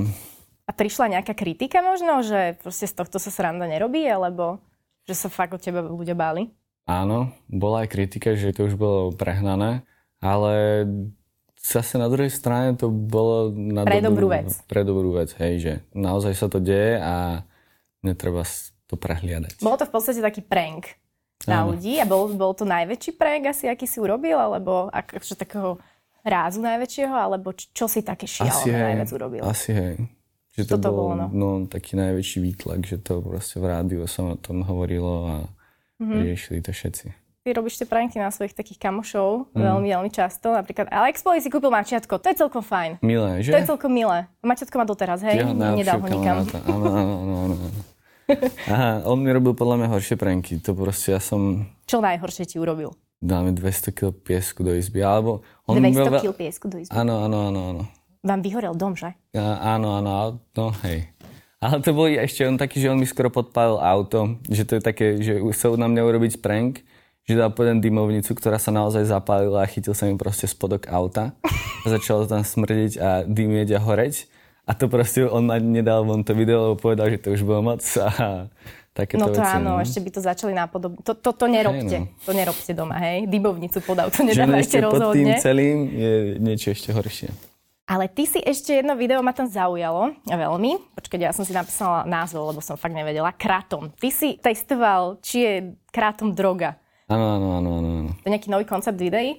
A 0.63 0.71
prišla 0.71 1.19
nejaká 1.19 1.35
kritika 1.35 1.83
možno, 1.83 2.23
že 2.23 2.55
proste 2.63 2.87
z 2.87 2.95
tohto 2.95 3.19
sa 3.19 3.27
sranda 3.33 3.67
nerobí, 3.67 4.07
alebo 4.07 4.63
že 5.03 5.17
sa 5.17 5.27
fakt 5.27 5.51
o 5.51 5.59
teba 5.59 5.83
ľudia 5.83 6.15
báli? 6.15 6.53
Áno, 6.87 7.35
bola 7.51 7.83
aj 7.83 7.91
kritika, 7.91 8.39
že 8.39 8.55
to 8.55 8.71
už 8.71 8.79
bolo 8.79 9.11
prehnané, 9.11 9.83
ale 10.23 10.85
zase 11.59 11.99
na 11.99 12.07
druhej 12.07 12.31
strane 12.31 12.79
to 12.79 12.87
bolo 12.87 13.51
na 13.51 13.83
pre 13.83 13.99
dobrú, 13.99 14.31
dobrú 14.31 14.47
vec. 14.47 14.47
Pre 14.63 14.81
dobrú 14.87 15.09
vec, 15.11 15.35
hej, 15.43 15.53
že 15.59 15.73
naozaj 15.91 16.33
sa 16.39 16.47
to 16.47 16.63
deje 16.63 17.01
a 17.01 17.43
netreba 17.99 18.47
to 18.89 18.97
prehliadať. 18.97 19.61
Bolo 19.61 19.77
to 19.77 19.85
v 19.85 19.93
podstate 19.93 20.19
taký 20.19 20.41
prank 20.41 20.97
na 21.47 21.63
Áno. 21.63 21.71
ľudí 21.71 22.01
a 22.01 22.05
bol, 22.09 22.33
bol 22.35 22.51
to 22.51 22.67
najväčší 22.67 23.15
prank 23.15 23.53
asi, 23.53 23.69
aký 23.69 23.87
si 23.87 24.01
urobil, 24.01 24.35
alebo 24.35 24.91
akože 24.91 25.39
takého 25.39 25.79
rázu 26.25 26.59
najväčšieho, 26.59 27.15
alebo 27.15 27.55
čo 27.55 27.87
si 27.87 28.03
také 28.03 28.27
šialené 28.27 28.97
najviac 28.97 29.09
urobil? 29.15 29.43
Asi 29.47 29.71
hej. 29.71 29.95
Že 30.59 30.75
to, 30.75 30.77
to 30.83 30.89
bol, 30.91 31.13
bolo, 31.13 31.13
no? 31.15 31.27
no? 31.31 31.49
taký 31.69 31.95
najväčší 31.95 32.43
výtlak, 32.43 32.83
že 32.83 32.99
to 32.99 33.23
proste 33.23 33.63
v 33.63 33.65
rádiu 33.71 34.03
sa 34.09 34.27
o 34.27 34.35
tom 34.35 34.67
hovorilo 34.67 35.13
a 35.29 35.35
mm-hmm. 36.03 36.19
riešili 36.19 36.59
to 36.59 36.75
všetci. 36.75 37.07
ty 37.39 37.49
robíš 37.55 37.79
tie 37.79 37.87
pranky 37.87 38.19
na 38.19 38.27
svojich 38.27 38.51
takých 38.51 38.77
kamošov 38.83 39.55
mm. 39.55 39.63
veľmi, 39.63 39.87
veľmi 39.95 40.11
často. 40.11 40.51
Napríklad 40.51 40.91
Alex 40.91 41.23
Poli 41.23 41.39
si 41.39 41.47
kúpil 41.47 41.71
mačiatko, 41.71 42.19
to 42.19 42.27
je 42.27 42.35
celkom 42.35 42.59
fajn. 42.59 42.99
Milé, 42.99 43.39
že? 43.39 43.55
To 43.55 43.57
je 43.63 43.69
celkom 43.71 43.91
milé. 43.95 44.27
Mačiatko 44.43 44.75
má 44.75 44.83
doteraz, 44.83 45.23
hej? 45.23 45.39
Ja, 45.39 45.47
Nedal 45.47 46.03
ho 46.03 46.07
nikam. 46.11 46.43
Áno, 46.67 46.91
áno, 46.91 47.33
áno. 47.47 47.55
Aha, 48.73 49.03
on 49.05 49.19
mi 49.21 49.29
robil 49.33 49.53
podľa 49.57 49.83
mňa 49.83 49.87
horšie 49.93 50.15
pranky. 50.15 50.61
To 50.63 50.77
proste 50.77 51.15
ja 51.15 51.21
som... 51.21 51.65
Čo 51.89 52.01
najhoršie 52.01 52.45
ti 52.45 52.57
urobil? 52.61 52.93
Dáme 53.19 53.51
200 53.51 53.91
kg 53.91 54.15
piesku 54.15 54.63
do 54.63 54.71
izby, 54.71 55.03
alebo... 55.03 55.43
On 55.67 55.75
200 55.75 56.23
kg 56.23 56.33
piesku 56.33 56.71
do 56.71 56.79
izby? 56.79 56.93
Áno, 56.95 57.25
áno, 57.27 57.51
áno, 57.51 57.61
áno. 57.75 57.83
Vám 58.23 58.39
vyhorel 58.43 58.75
dom, 58.75 58.95
že? 58.95 59.15
Ja, 59.31 59.59
áno, 59.59 59.95
áno, 59.99 60.39
no 60.55 60.65
hej. 60.83 61.07
Ale 61.59 61.83
to 61.83 61.91
boli 61.91 62.15
ešte 62.15 62.47
on 62.47 62.55
taký, 62.55 62.79
že 62.79 62.87
on 62.87 62.99
mi 62.99 63.03
skoro 63.03 63.27
podpálil 63.27 63.83
auto, 63.83 64.39
že 64.47 64.63
to 64.63 64.79
je 64.79 64.81
také, 64.83 65.19
že 65.19 65.43
chcel 65.51 65.75
na 65.75 65.91
mňa 65.91 66.01
urobiť 66.07 66.33
prank, 66.39 66.87
že 67.27 67.35
dal 67.35 67.51
jeden 67.51 67.83
dymovnicu, 67.83 68.31
ktorá 68.31 68.55
sa 68.55 68.71
naozaj 68.71 69.03
zapálila 69.05 69.61
a 69.61 69.69
chytil 69.69 69.91
sa 69.91 70.07
mi 70.07 70.15
proste 70.15 70.47
spodok 70.47 70.87
auta. 70.87 71.35
A 71.83 71.87
začalo 71.87 72.27
tam 72.27 72.43
smrdiť 72.43 72.99
a 72.99 73.23
dymieť 73.23 73.79
a 73.79 73.79
horeť. 73.79 74.27
A 74.69 74.77
to 74.77 74.85
proste 74.85 75.25
on 75.25 75.49
ani 75.49 75.81
nedal 75.81 76.05
von 76.05 76.21
to 76.21 76.37
video, 76.37 76.69
lebo 76.69 76.75
povedal, 76.77 77.09
že 77.09 77.17
to 77.17 77.33
už 77.33 77.41
bolo 77.41 77.73
moc 77.73 77.81
a 77.97 78.45
takéto 78.93 79.17
No 79.17 79.33
to 79.33 79.41
veci, 79.41 79.49
áno, 79.57 79.71
no. 79.75 79.81
ešte 79.81 79.97
by 79.97 80.09
to 80.13 80.21
začali 80.21 80.53
napodobne. 80.53 81.01
To, 81.01 81.17
to, 81.17 81.33
to 81.33 81.45
nerobte. 81.49 81.97
Hej, 81.97 82.05
no. 82.05 82.21
To 82.21 82.31
nerobte 82.37 82.71
doma, 82.77 83.01
hej. 83.01 83.25
Dybovnicu 83.25 83.81
pod 83.81 83.97
auto 83.97 84.21
Že 84.21 84.29
nedávajte 84.29 84.61
ešte 84.61 84.77
pod 84.85 85.01
tým 85.17 85.25
rozhodne. 85.25 85.35
celým 85.41 85.77
je 85.89 86.13
niečo 86.37 86.67
ešte 86.69 86.93
horšie. 86.93 87.33
Ale 87.89 88.05
ty 88.05 88.29
si 88.29 88.37
ešte 88.37 88.77
jedno 88.77 88.93
video 88.93 89.25
ma 89.25 89.33
tam 89.33 89.49
zaujalo 89.49 90.13
veľmi. 90.29 90.93
Počkaj, 90.93 91.17
ja 91.17 91.33
som 91.33 91.41
si 91.41 91.57
napísala 91.57 92.05
názov, 92.05 92.53
lebo 92.53 92.61
som 92.61 92.77
fakt 92.77 92.93
nevedela. 92.93 93.33
Kratom. 93.33 93.89
Ty 93.97 94.09
si 94.13 94.37
testoval, 94.37 95.17
či 95.25 95.37
je 95.41 95.53
kratom 95.89 96.37
droga. 96.37 96.77
Áno, 97.09 97.25
áno, 97.25 97.47
áno, 97.57 97.69
áno. 97.81 98.13
To 98.21 98.25
je 98.29 98.33
nejaký 98.37 98.53
nový 98.53 98.69
koncept 98.69 99.01
videí? 99.01 99.33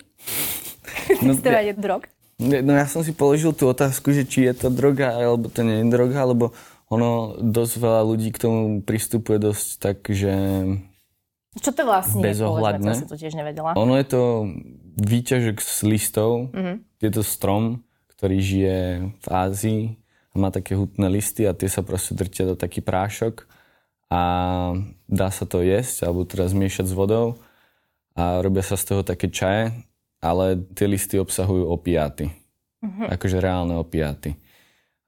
No, 1.22 1.30
Testovanie 1.38 1.78
drog? 1.78 2.10
No 2.40 2.72
ja 2.72 2.88
som 2.88 3.04
si 3.04 3.12
položil 3.12 3.52
tú 3.52 3.68
otázku, 3.68 4.16
že 4.16 4.24
či 4.24 4.48
je 4.48 4.56
to 4.56 4.68
droga, 4.72 5.12
alebo 5.12 5.52
to 5.52 5.60
nie 5.60 5.84
je 5.84 5.92
droga, 5.92 6.24
lebo 6.24 6.56
ono 6.88 7.36
dosť 7.36 7.74
veľa 7.76 8.02
ľudí 8.08 8.32
k 8.32 8.40
tomu 8.40 8.60
pristupuje 8.80 9.36
dosť 9.38 9.66
tak, 9.78 9.98
že 10.08 10.32
Čo 11.60 11.70
to 11.76 11.84
vlastne 11.84 12.24
Bezohľadné. 12.24 12.80
je? 12.80 12.96
Povedzme, 12.96 12.96
to 12.96 13.02
som 13.06 13.12
to 13.12 13.20
tiež 13.20 13.34
nevedela. 13.36 13.76
ono 13.76 13.94
je 14.00 14.06
to 14.08 14.22
výťažok 14.98 15.56
z 15.60 15.78
listov, 15.86 16.50
je 16.98 17.10
to 17.12 17.22
strom, 17.22 17.84
ktorý 18.16 18.36
žije 18.40 18.78
v 19.20 19.26
Ázii 19.28 19.82
a 20.32 20.34
má 20.40 20.48
také 20.48 20.74
hutné 20.74 21.06
listy 21.12 21.44
a 21.44 21.52
tie 21.52 21.68
sa 21.68 21.84
proste 21.84 22.16
drtia 22.16 22.48
do 22.48 22.56
taký 22.56 22.80
prášok 22.80 23.46
a 24.10 24.22
dá 25.06 25.28
sa 25.30 25.44
to 25.46 25.62
jesť 25.62 26.08
alebo 26.08 26.26
teda 26.26 26.50
zmiešať 26.50 26.90
s 26.90 26.94
vodou 26.96 27.38
a 28.18 28.42
robia 28.42 28.66
sa 28.66 28.74
z 28.74 28.84
toho 28.90 29.02
také 29.06 29.30
čaje, 29.30 29.70
ale 30.20 30.60
tie 30.76 30.86
listy 30.86 31.16
obsahujú 31.16 31.68
opiáty. 31.68 32.32
Akože 32.80 33.40
reálne 33.40 33.76
opiáty. 33.76 34.36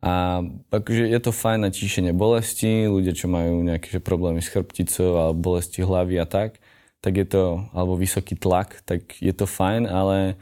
A 0.03 0.43
akože 0.75 1.07
je 1.07 1.21
to 1.23 1.31
fajn 1.31 1.63
na 1.63 1.71
tíšenie 1.71 2.11
bolesti, 2.11 2.91
ľudia, 2.91 3.15
čo 3.15 3.31
majú 3.31 3.63
nejaké 3.63 3.87
že 3.87 4.01
problémy 4.03 4.43
s 4.43 4.51
chrbticou 4.51 5.15
alebo 5.15 5.55
bolesti 5.55 5.87
hlavy 5.87 6.19
a 6.19 6.27
tak, 6.27 6.59
tak 6.99 7.15
je 7.15 7.27
to, 7.27 7.71
alebo 7.71 7.95
vysoký 7.95 8.35
tlak, 8.35 8.83
tak 8.83 9.15
je 9.23 9.31
to 9.31 9.47
fajn, 9.47 9.87
ale 9.87 10.35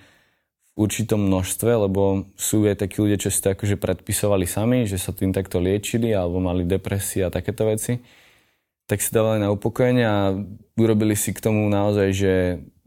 v 0.73 0.89
určitom 0.89 1.21
množstve, 1.21 1.77
lebo 1.77 2.25
sú 2.41 2.65
aj 2.65 2.89
takí 2.89 3.05
ľudia, 3.05 3.21
čo 3.21 3.29
si 3.29 3.37
to 3.45 3.53
akože 3.53 3.77
predpisovali 3.77 4.49
sami, 4.49 4.89
že 4.89 4.97
sa 4.97 5.13
tým 5.13 5.29
takto 5.37 5.61
liečili 5.61 6.09
alebo 6.17 6.41
mali 6.41 6.65
depresie 6.65 7.29
a 7.29 7.33
takéto 7.33 7.69
veci, 7.69 8.01
tak 8.89 9.05
si 9.05 9.13
dávali 9.13 9.45
na 9.45 9.53
upokojenie 9.53 10.05
a 10.09 10.35
urobili 10.81 11.13
si 11.15 11.37
k 11.37 11.45
tomu 11.45 11.69
naozaj, 11.69 12.09
že 12.17 12.33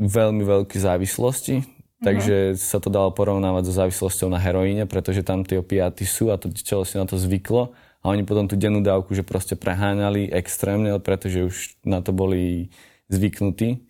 veľmi 0.02 0.42
veľké 0.42 0.76
závislosti, 0.82 1.73
takže 2.04 2.60
sa 2.60 2.78
to 2.84 2.92
dalo 2.92 3.10
porovnávať 3.16 3.72
so 3.72 3.74
závislosťou 3.74 4.28
na 4.28 4.38
heroíne, 4.38 4.84
pretože 4.86 5.24
tam 5.24 5.48
tie 5.48 5.58
opiáty 5.58 6.04
sú 6.04 6.30
a 6.30 6.38
to 6.38 6.52
telo 6.52 6.84
si 6.84 7.00
na 7.00 7.08
to 7.08 7.16
zvyklo 7.16 7.72
a 8.04 8.12
oni 8.12 8.28
potom 8.28 8.52
tú 8.52 8.60
dennú 8.60 8.84
dávku, 8.84 9.16
že 9.16 9.24
proste 9.24 9.56
preháňali 9.56 10.28
extrémne, 10.28 11.00
pretože 11.00 11.40
už 11.48 11.56
na 11.88 12.04
to 12.04 12.12
boli 12.12 12.68
zvyknutí. 13.08 13.88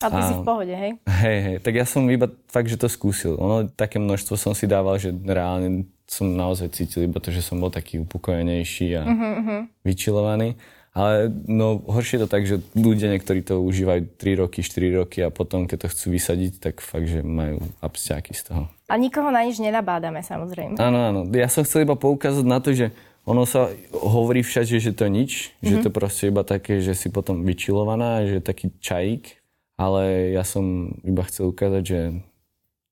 A 0.00 0.08
ty 0.08 0.20
si 0.24 0.32
a- 0.32 0.40
v 0.40 0.44
pohode, 0.48 0.72
hej? 0.72 0.96
Hej, 1.04 1.38
hej, 1.44 1.56
tak 1.60 1.76
ja 1.76 1.84
som 1.84 2.08
iba 2.08 2.32
fakt, 2.48 2.72
že 2.72 2.80
to 2.80 2.88
skúsil. 2.88 3.36
Ono, 3.36 3.68
také 3.68 4.00
množstvo 4.00 4.32
som 4.40 4.56
si 4.56 4.64
dával, 4.64 4.96
že 4.96 5.12
reálne 5.12 5.84
som 6.08 6.26
naozaj 6.26 6.72
cítil 6.72 7.06
iba 7.06 7.20
to, 7.20 7.28
že 7.28 7.44
som 7.44 7.60
bol 7.60 7.68
taký 7.70 8.00
upokojenejší 8.02 8.98
a 8.98 9.02
uh-huh. 9.06 9.62
vyčilovaný. 9.86 10.56
Ale 10.90 11.30
no, 11.46 11.78
horšie 11.86 12.18
je 12.18 12.22
to 12.26 12.28
tak, 12.28 12.42
že 12.50 12.58
ľudia 12.74 13.14
niektorí 13.14 13.46
to 13.46 13.62
užívajú 13.62 14.10
3 14.18 14.42
roky, 14.42 14.58
4 14.66 14.98
roky 14.98 15.22
a 15.22 15.30
potom, 15.30 15.70
keď 15.70 15.86
to 15.86 15.92
chcú 15.94 16.06
vysadiť, 16.18 16.52
tak 16.58 16.82
fakt, 16.82 17.06
že 17.06 17.22
majú 17.22 17.62
absťáky 17.78 18.34
z 18.34 18.42
toho. 18.50 18.62
A 18.90 18.98
nikoho 18.98 19.30
na 19.30 19.46
nič 19.46 19.62
nenabádame, 19.62 20.26
samozrejme. 20.26 20.74
Áno, 20.82 20.98
áno. 20.98 21.20
Ja 21.30 21.46
som 21.46 21.62
chcel 21.62 21.86
iba 21.86 21.94
poukázať 21.94 22.42
na 22.42 22.58
to, 22.58 22.74
že 22.74 22.90
ono 23.22 23.46
sa 23.46 23.70
hovorí 23.94 24.42
všade, 24.42 24.82
že 24.82 24.90
to 24.90 25.06
je 25.06 25.12
nič, 25.14 25.32
mm-hmm. 25.54 25.68
že 25.70 25.76
to 25.86 25.90
proste 25.94 26.34
iba 26.34 26.42
také, 26.42 26.82
že 26.82 26.98
si 26.98 27.06
potom 27.06 27.46
vyčilovaná, 27.46 28.26
že 28.26 28.42
je 28.42 28.44
taký 28.44 28.74
čajík, 28.82 29.38
ale 29.78 30.34
ja 30.34 30.42
som 30.42 30.90
iba 31.06 31.22
chcel 31.24 31.54
ukázať, 31.54 31.82
že 31.86 32.00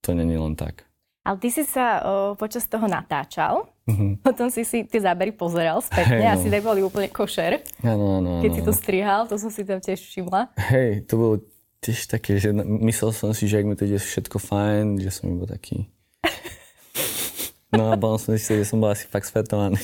to 0.01 0.17
není 0.17 0.39
len 0.39 0.57
tak. 0.57 0.88
Ale 1.29 1.37
ty 1.37 1.53
si 1.53 1.61
sa 1.63 2.01
o, 2.01 2.13
počas 2.35 2.65
toho 2.65 2.89
natáčal, 2.89 3.69
Mhm. 3.85 4.21
potom 4.21 4.49
si 4.49 4.65
si 4.65 4.85
tie 4.85 5.01
zábery 5.01 5.33
pozeral 5.33 5.81
spätne, 5.81 6.21
Hej, 6.21 6.25
no. 6.25 6.35
asi 6.35 6.49
neboli 6.49 6.81
úplne 6.81 7.09
košer, 7.09 7.61
Áno, 7.81 8.21
áno, 8.21 8.41
keď 8.41 8.51
si 8.51 8.63
to 8.63 8.73
strihal, 8.73 9.25
to 9.25 9.37
som 9.37 9.49
si 9.49 9.65
tam 9.65 9.77
tiež 9.79 9.97
všimla. 9.99 10.53
Hej, 10.73 11.05
to 11.05 11.17
bolo 11.17 11.35
tiež 11.81 12.05
také, 12.07 12.37
že 12.37 12.53
myslel 12.59 13.13
som 13.13 13.33
si, 13.33 13.45
že 13.45 13.57
ak 13.57 13.65
mi 13.65 13.73
to 13.73 13.85
ide 13.85 13.97
všetko 13.97 14.37
fajn, 14.37 14.97
že 14.99 15.09
som 15.09 15.29
iba 15.29 15.45
taký... 15.45 15.89
No 17.69 17.93
a 17.93 17.97
bol 17.97 18.17
som 18.17 18.33
si, 18.33 18.49
že 18.51 18.65
som 18.65 18.81
bol 18.81 18.89
asi 18.89 19.05
fakt 19.05 19.29
svetovaný. 19.29 19.77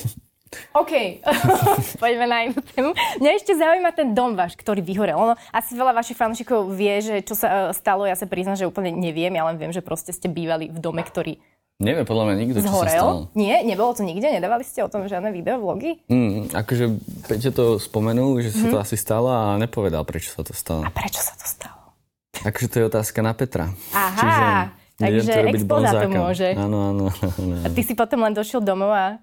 OK, 0.71 1.23
poďme 2.01 2.25
na 2.29 2.37
inú 2.47 2.59
tému. 2.61 2.91
Mňa 3.19 3.31
ešte 3.35 3.57
zaujíma 3.57 3.91
ten 3.91 4.13
dom 4.15 4.37
váš, 4.37 4.55
ktorý 4.55 4.79
vyhorel. 4.79 5.17
Ono, 5.17 5.33
asi 5.51 5.73
veľa 5.75 5.91
vašich 5.91 6.15
fanúšikov 6.15 6.69
vie, 6.71 7.01
že 7.01 7.15
čo 7.25 7.35
sa 7.35 7.71
e, 7.71 7.75
stalo, 7.75 8.07
ja 8.07 8.15
sa 8.15 8.29
priznám, 8.29 8.55
že 8.55 8.69
úplne 8.69 8.93
neviem, 8.93 9.33
ja 9.33 9.43
len 9.47 9.57
viem, 9.59 9.73
že 9.73 9.83
proste 9.83 10.13
ste 10.13 10.31
bývali 10.31 10.71
v 10.71 10.77
dome, 10.79 11.01
ktorý 11.03 11.41
Neviem 11.75 12.07
podľa 12.07 12.23
mňa 12.31 12.35
nikto, 12.39 12.59
čo 12.63 12.71
sa 12.71 12.87
stalo. 12.87 13.27
Nie, 13.35 13.59
nebolo 13.67 13.91
to 13.91 14.07
nikde? 14.07 14.31
Nedávali 14.31 14.63
ste 14.63 14.79
o 14.79 14.87
tom 14.87 15.11
žiadne 15.11 15.27
video, 15.35 15.59
vlogy? 15.59 15.99
Mm, 16.07 16.55
akože 16.55 16.85
Peťo 17.27 17.51
to 17.51 17.65
spomenul, 17.83 18.39
že 18.39 18.55
sa 18.55 18.71
to 18.71 18.77
asi 18.79 18.95
stalo 18.95 19.27
a 19.27 19.59
nepovedal, 19.59 20.07
prečo 20.07 20.31
sa 20.31 20.47
to 20.47 20.55
stalo. 20.55 20.87
A 20.87 20.89
prečo 20.95 21.19
sa 21.19 21.35
to 21.35 21.43
stalo? 21.43 21.99
Akože 22.47 22.67
to 22.71 22.75
je 22.79 22.85
otázka 22.87 23.19
na 23.19 23.35
Petra. 23.35 23.75
Aha, 23.91 24.71
idem 25.03 25.19
takže 25.19 25.27
to 25.27 25.39
robiť 25.43 25.61
expo 25.67 25.75
za 25.83 25.91
to 25.99 26.07
môže. 26.07 26.49
Áno, 26.55 26.77
áno. 26.95 27.05
áno. 27.11 27.55
A 27.59 27.67
ty 27.67 27.81
si 27.83 27.91
potom 27.91 28.23
len 28.23 28.31
došiel 28.31 28.63
domov 28.63 28.95
a 28.95 29.19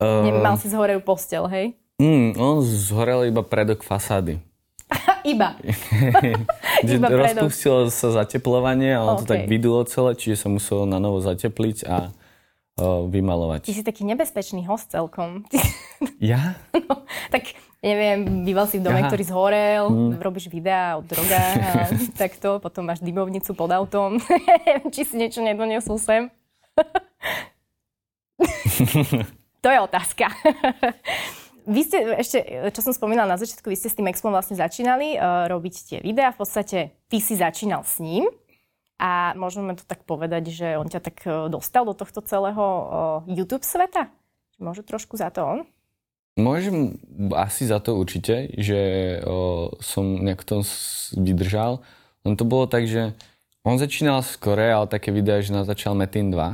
Uh, 0.00 0.24
nemal 0.24 0.56
si 0.56 0.72
zhorelú 0.72 1.04
postel, 1.04 1.44
hej? 1.52 1.76
mm, 2.00 2.40
on 2.40 2.64
zhorel 2.64 3.28
iba 3.28 3.44
predok 3.44 3.84
fasády. 3.84 4.40
Iba. 5.32 5.60
Iba 6.82 7.06
predok. 7.12 7.44
rozpustilo 7.44 7.92
sa 7.92 8.08
zateplovanie 8.10 8.96
a 8.96 9.04
on 9.04 9.20
to 9.20 9.28
OK. 9.28 9.30
tak 9.30 9.40
vydulo 9.46 9.84
celé, 9.84 10.16
čiže 10.16 10.42
sa 10.42 10.48
muselo 10.48 10.88
na 10.88 10.96
novo 10.96 11.20
zatepliť 11.20 11.78
a 11.84 12.08
Ty 12.08 12.20
vymalovať. 12.80 13.68
si 13.68 13.84
taký 13.84 14.08
nebezpečný 14.08 14.64
host 14.64 14.88
celkom. 14.88 15.44
Ja? 16.16 16.56
tak, 17.34 17.52
neviem, 17.84 18.44
býval 18.44 18.64
si 18.72 18.80
v 18.80 18.88
dome, 18.88 19.04
Aha. 19.04 19.08
ktorý 19.12 19.24
zhorel, 19.28 19.84
robíš 20.16 20.48
videá 20.48 20.96
o 20.96 21.04
drogách 21.04 21.60
a 21.60 21.72
takto, 22.16 22.56
potom 22.56 22.88
máš 22.88 23.04
dymovnicu 23.04 23.52
pod 23.52 23.68
autom. 23.68 24.16
Neviem, 24.48 24.88
či 24.88 25.04
si 25.04 25.20
niečo 25.20 25.44
nedoniesol 25.44 26.00
sem. 26.00 26.32
To 29.60 29.68
je 29.68 29.78
otázka. 29.80 30.26
Vy 31.70 31.80
ste 31.86 31.98
ešte, 32.16 32.38
čo 32.72 32.80
som 32.80 32.96
spomínala 32.96 33.36
na 33.36 33.38
začiatku, 33.38 33.68
vy 33.68 33.76
ste 33.76 33.92
s 33.92 33.94
tým 33.94 34.08
Expom 34.08 34.32
vlastne 34.32 34.56
začínali 34.56 35.14
uh, 35.14 35.44
robiť 35.46 35.74
tie 35.86 35.98
videá. 36.00 36.32
V 36.32 36.42
podstate 36.42 36.96
ty 37.06 37.20
si 37.20 37.36
začínal 37.36 37.84
s 37.84 38.00
ním 38.00 38.26
a 38.96 39.36
môžeme 39.36 39.76
to 39.76 39.84
tak 39.84 40.02
povedať, 40.08 40.50
že 40.50 40.80
on 40.80 40.88
ťa 40.88 41.00
tak 41.04 41.16
uh, 41.28 41.46
dostal 41.52 41.84
do 41.84 41.92
tohto 41.92 42.24
celého 42.24 42.64
uh, 42.64 42.84
YouTube 43.28 43.62
sveta? 43.62 44.08
Môže 44.56 44.82
trošku 44.82 45.20
za 45.20 45.28
to 45.28 45.44
on? 45.44 45.58
Môžem 46.40 46.96
asi 47.36 47.68
za 47.68 47.78
to 47.82 47.98
určite, 47.98 48.54
že 48.56 48.80
o, 49.26 49.74
som 49.82 50.24
nejak 50.24 50.46
tom 50.46 50.62
vydržal. 51.18 51.82
Len 52.22 52.34
to 52.38 52.46
bolo 52.46 52.70
tak, 52.70 52.86
že 52.86 53.12
on 53.66 53.76
začínal 53.76 54.22
skore, 54.22 54.70
ale 54.72 54.86
také 54.86 55.10
videá, 55.10 55.42
že 55.42 55.52
natáčal 55.52 55.92
Metin 55.92 56.30
2 56.30 56.38
o, 56.38 56.48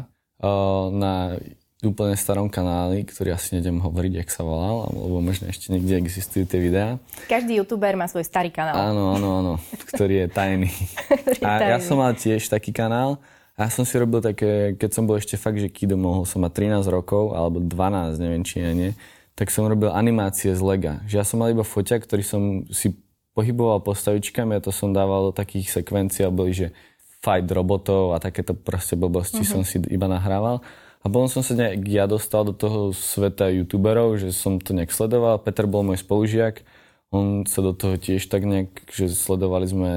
na 0.91 1.37
úplne 1.85 2.17
starom 2.17 2.49
kanáli, 2.49 3.05
ktorý 3.05 3.37
asi 3.37 3.59
nejdem 3.59 3.85
hovoriť, 3.85 4.25
jak 4.25 4.29
sa 4.33 4.41
volal, 4.41 4.89
lebo 4.89 5.21
možno 5.21 5.53
ešte 5.53 5.69
niekde 5.69 6.01
existujú 6.01 6.49
tie 6.49 6.57
videá. 6.57 6.97
Každý 7.29 7.61
youtuber 7.61 7.93
má 8.01 8.09
svoj 8.09 8.25
starý 8.25 8.49
kanál. 8.49 8.97
Áno, 8.97 9.13
áno, 9.13 9.29
áno, 9.45 9.53
ktorý 9.93 10.25
je 10.25 10.27
tajný. 10.33 10.73
je 11.37 11.45
A 11.45 11.77
ja 11.77 11.77
tajný. 11.77 11.85
som 11.85 12.01
mal 12.01 12.17
tiež 12.17 12.49
taký 12.49 12.73
kanál 12.73 13.21
a 13.61 13.69
ja 13.69 13.71
som 13.73 13.85
si 13.85 13.97
robil 14.01 14.25
také, 14.25 14.73
keď 14.81 14.91
som 14.93 15.05
bol 15.05 15.21
ešte 15.21 15.37
fakt, 15.37 15.61
že 15.61 15.69
kido, 15.69 16.01
mohol 16.01 16.25
som 16.25 16.41
mať 16.45 16.81
13 16.81 16.89
rokov, 16.89 17.37
alebo 17.37 17.61
12, 17.61 18.25
neviem 18.25 18.45
či 18.45 18.65
aj 18.65 18.75
nie, 18.77 18.91
tak 19.37 19.53
som 19.53 19.69
robil 19.69 19.93
animácie 19.93 20.57
z 20.57 20.63
Lega. 20.65 21.05
Že 21.05 21.15
ja 21.21 21.25
som 21.29 21.45
mal 21.45 21.53
iba 21.53 21.65
foťak, 21.65 22.09
ktorý 22.09 22.25
som 22.25 22.65
si 22.73 22.97
pohyboval 23.37 23.85
postavičkami 23.85 24.57
a 24.57 24.65
to 24.65 24.73
som 24.73 24.97
dával 24.97 25.29
do 25.29 25.33
takých 25.37 25.69
sekvencií 25.69 26.25
a 26.25 26.33
boli, 26.33 26.57
že 26.57 26.73
fight 27.21 27.45
robotov 27.53 28.17
a 28.17 28.21
takéto 28.21 28.57
proste 28.57 28.97
blbosti 28.97 29.45
mm-hmm. 29.45 29.53
som 29.53 29.61
si 29.61 29.77
iba 29.93 30.09
nahrával. 30.09 30.65
A 31.07 31.11
potom 31.11 31.31
som 31.31 31.39
sa 31.47 31.55
nejak 31.55 31.87
ja 31.87 32.11
dostal 32.11 32.43
do 32.43 32.51
toho 32.51 32.91
sveta 32.91 33.47
youtuberov, 33.55 34.19
že 34.19 34.35
som 34.35 34.59
to 34.59 34.75
nejak 34.75 34.91
sledoval. 34.91 35.39
Peter 35.39 35.63
bol 35.71 35.87
môj 35.87 36.03
spolužiak, 36.03 36.67
on 37.15 37.47
sa 37.47 37.63
do 37.63 37.71
toho 37.71 37.95
tiež 37.95 38.27
tak 38.27 38.43
nejak, 38.43 38.91
že 38.91 39.15
sledovali 39.15 39.71
sme 39.71 39.91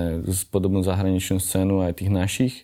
podobnú 0.54 0.86
zahraničnú 0.86 1.42
scénu 1.42 1.82
aj 1.82 1.98
tých 1.98 2.14
našich. 2.14 2.56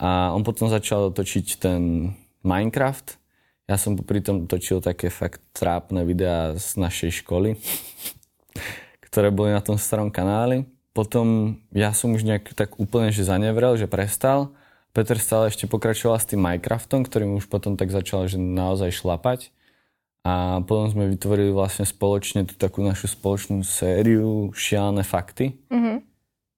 A 0.00 0.32
on 0.32 0.40
potom 0.40 0.72
začal 0.72 1.12
točiť 1.12 1.60
ten 1.60 2.16
Minecraft. 2.40 3.20
Ja 3.68 3.76
som 3.76 4.00
popri 4.00 4.24
tom 4.24 4.48
točil 4.48 4.80
také 4.80 5.12
fakt 5.12 5.44
trápne 5.52 6.08
videá 6.08 6.56
z 6.56 6.80
našej 6.80 7.20
školy, 7.20 7.60
ktoré 9.12 9.28
boli 9.28 9.52
na 9.52 9.60
tom 9.60 9.76
starom 9.76 10.08
kanáli. 10.08 10.64
Potom 10.96 11.60
ja 11.76 11.92
som 11.92 12.16
už 12.16 12.24
nejak 12.24 12.56
tak 12.56 12.80
úplne 12.80 13.12
že 13.12 13.28
zanevrel, 13.28 13.76
že 13.76 13.84
prestal 13.84 14.56
Peter 14.92 15.16
stále 15.16 15.48
ešte 15.48 15.64
pokračoval 15.64 16.20
s 16.20 16.28
tým 16.28 16.44
Minecraftom, 16.44 17.08
ktorým 17.08 17.40
už 17.40 17.48
potom 17.48 17.80
tak 17.80 17.88
začal 17.88 18.28
že 18.28 18.36
naozaj 18.36 18.92
šlapať. 18.92 19.48
A 20.22 20.62
potom 20.62 20.86
sme 20.86 21.10
vytvorili 21.10 21.50
vlastne 21.50 21.82
spoločne 21.82 22.46
tú 22.46 22.54
takú 22.54 22.84
našu 22.86 23.10
spoločnú 23.10 23.66
sériu 23.66 24.54
Šialené 24.54 25.02
fakty. 25.02 25.58
Mm-hmm. 25.66 25.96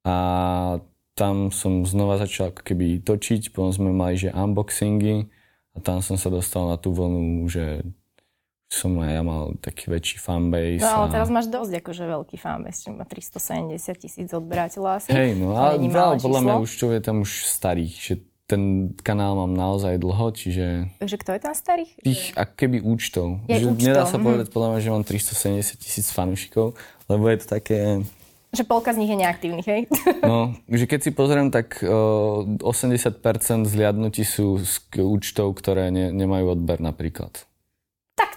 A 0.05 0.17
tam 1.17 1.49
som 1.49 1.87
znova 1.89 2.21
začal 2.21 2.53
ako 2.53 2.61
keby 2.61 3.01
točiť, 3.01 3.55
potom 3.55 3.73
sme 3.73 3.95
mali 3.95 4.21
že 4.21 4.35
unboxingy 4.35 5.31
a 5.73 5.79
tam 5.81 6.03
som 6.05 6.21
sa 6.21 6.29
dostal 6.29 6.69
na 6.69 6.77
tú 6.77 6.93
vlnu, 6.93 7.47
že 7.49 7.87
som 8.75 8.99
aj 8.99 9.11
ja 9.15 9.23
mal 9.23 9.55
taký 9.63 9.95
väčší 9.95 10.19
fanbase. 10.19 10.83
No 10.83 10.91
ale 10.91 11.07
a... 11.09 11.13
teraz 11.15 11.29
máš 11.31 11.47
dosť 11.47 11.79
akože 11.79 12.05
veľký 12.11 12.37
fanbase, 12.37 12.91
má 12.91 13.07
370 13.07 13.79
tisíc 13.95 14.29
odberateľov 14.35 14.99
asi. 14.99 15.15
Hej, 15.15 15.39
no 15.39 15.55
ale 15.55 15.79
veľa, 15.79 16.19
podľa 16.19 16.41
mňa 16.43 16.55
už 16.59 16.71
čo 16.75 16.91
je 16.91 17.01
tam 17.01 17.23
už 17.23 17.47
starých, 17.47 17.95
že 17.95 18.15
ten 18.45 18.93
kanál 19.01 19.41
mám 19.41 19.57
naozaj 19.57 19.97
dlho, 19.97 20.29
čiže... 20.37 20.93
Takže 21.01 21.17
kto 21.17 21.31
je 21.33 21.41
tam 21.41 21.55
starých? 21.57 21.91
Tých 22.05 22.23
ak 22.37 22.61
keby 22.61 22.85
účtov. 22.85 23.41
Je 23.49 23.57
že 23.57 23.73
účtov. 23.73 23.89
Nedá 23.89 24.05
sa 24.05 24.21
mm. 24.21 24.25
povedať 24.25 24.47
podľa 24.53 24.69
mňa, 24.69 24.81
že 24.85 24.91
mám 24.93 25.05
370 25.05 25.81
tisíc 25.81 26.07
fanúšikov, 26.13 26.77
lebo 27.09 27.25
je 27.33 27.39
to 27.41 27.47
také... 27.49 28.05
Že 28.55 28.69
polka 28.69 28.93
z 28.93 29.01
nich 29.01 29.11
je 29.11 29.19
neaktívnych, 29.19 29.67
hej? 29.67 29.83
No, 30.23 30.55
že 30.71 30.85
keď 30.87 31.01
si 31.09 31.11
pozriem, 31.11 31.49
tak 31.51 31.81
uh, 31.83 32.47
80% 32.63 33.67
zliadnutí 33.67 34.23
sú 34.23 34.61
z 34.61 34.79
účtov, 35.01 35.57
ktoré 35.59 35.89
ne, 35.89 36.13
nemajú 36.13 36.55
odber 36.55 36.79
napríklad. 36.79 37.49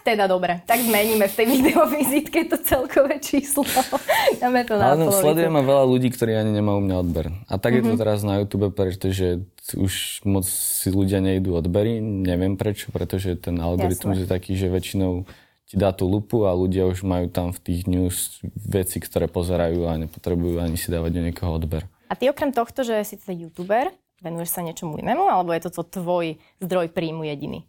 Teda 0.07 0.23
dobre, 0.23 0.63
tak 0.63 0.79
zmeníme 0.79 1.27
v 1.27 1.35
tej 1.35 1.47
videovizitke 1.51 2.47
to 2.47 2.55
celkové 2.63 3.19
číslo. 3.19 3.67
Dáme 4.39 4.63
to 4.63 4.79
na 4.79 4.95
no, 4.95 5.11
sledujem 5.11 5.51
ma 5.51 5.59
veľa 5.59 5.83
ľudí, 5.83 6.07
ktorí 6.15 6.31
ani 6.31 6.55
nemajú 6.55 6.79
mňa 6.79 6.95
odber. 6.95 7.27
A 7.51 7.59
tak 7.59 7.75
mm-hmm. 7.75 7.83
je 7.83 7.83
to 7.83 7.93
mhm. 7.93 7.99
teraz 7.99 8.19
na 8.23 8.39
YouTube, 8.39 8.71
pretože 8.71 9.43
už 9.75 10.23
moc 10.23 10.47
si 10.47 10.87
ľudia 10.87 11.19
nejdú 11.19 11.59
odbery. 11.59 11.99
Neviem 11.99 12.55
prečo, 12.55 12.87
pretože 12.95 13.35
ten 13.35 13.59
algoritmus 13.59 14.15
Jasne. 14.15 14.23
je 14.23 14.31
taký, 14.31 14.55
že 14.55 14.71
väčšinou 14.71 15.27
ti 15.67 15.75
dá 15.75 15.91
tú 15.91 16.07
lupu 16.07 16.47
a 16.47 16.55
ľudia 16.55 16.87
už 16.87 17.03
majú 17.03 17.27
tam 17.27 17.51
v 17.51 17.59
tých 17.59 17.81
news 17.91 18.39
veci, 18.55 19.03
ktoré 19.03 19.27
pozerajú 19.27 19.91
a 19.91 19.99
nepotrebujú 20.07 20.63
ani 20.63 20.79
si 20.79 20.87
dávať 20.87 21.19
do 21.19 21.21
niekoho 21.27 21.59
odber. 21.59 21.83
A 22.07 22.15
ty 22.15 22.31
okrem 22.31 22.55
tohto, 22.55 22.87
že 22.87 22.95
si 23.03 23.19
teda 23.19 23.35
youtuber, 23.35 23.91
venuješ 24.23 24.55
sa 24.55 24.63
niečomu 24.63 24.95
inému, 25.03 25.27
alebo 25.27 25.51
je 25.51 25.67
to 25.67 25.83
tvoj 25.83 26.39
zdroj 26.63 26.87
príjmu 26.95 27.27
jediný? 27.27 27.67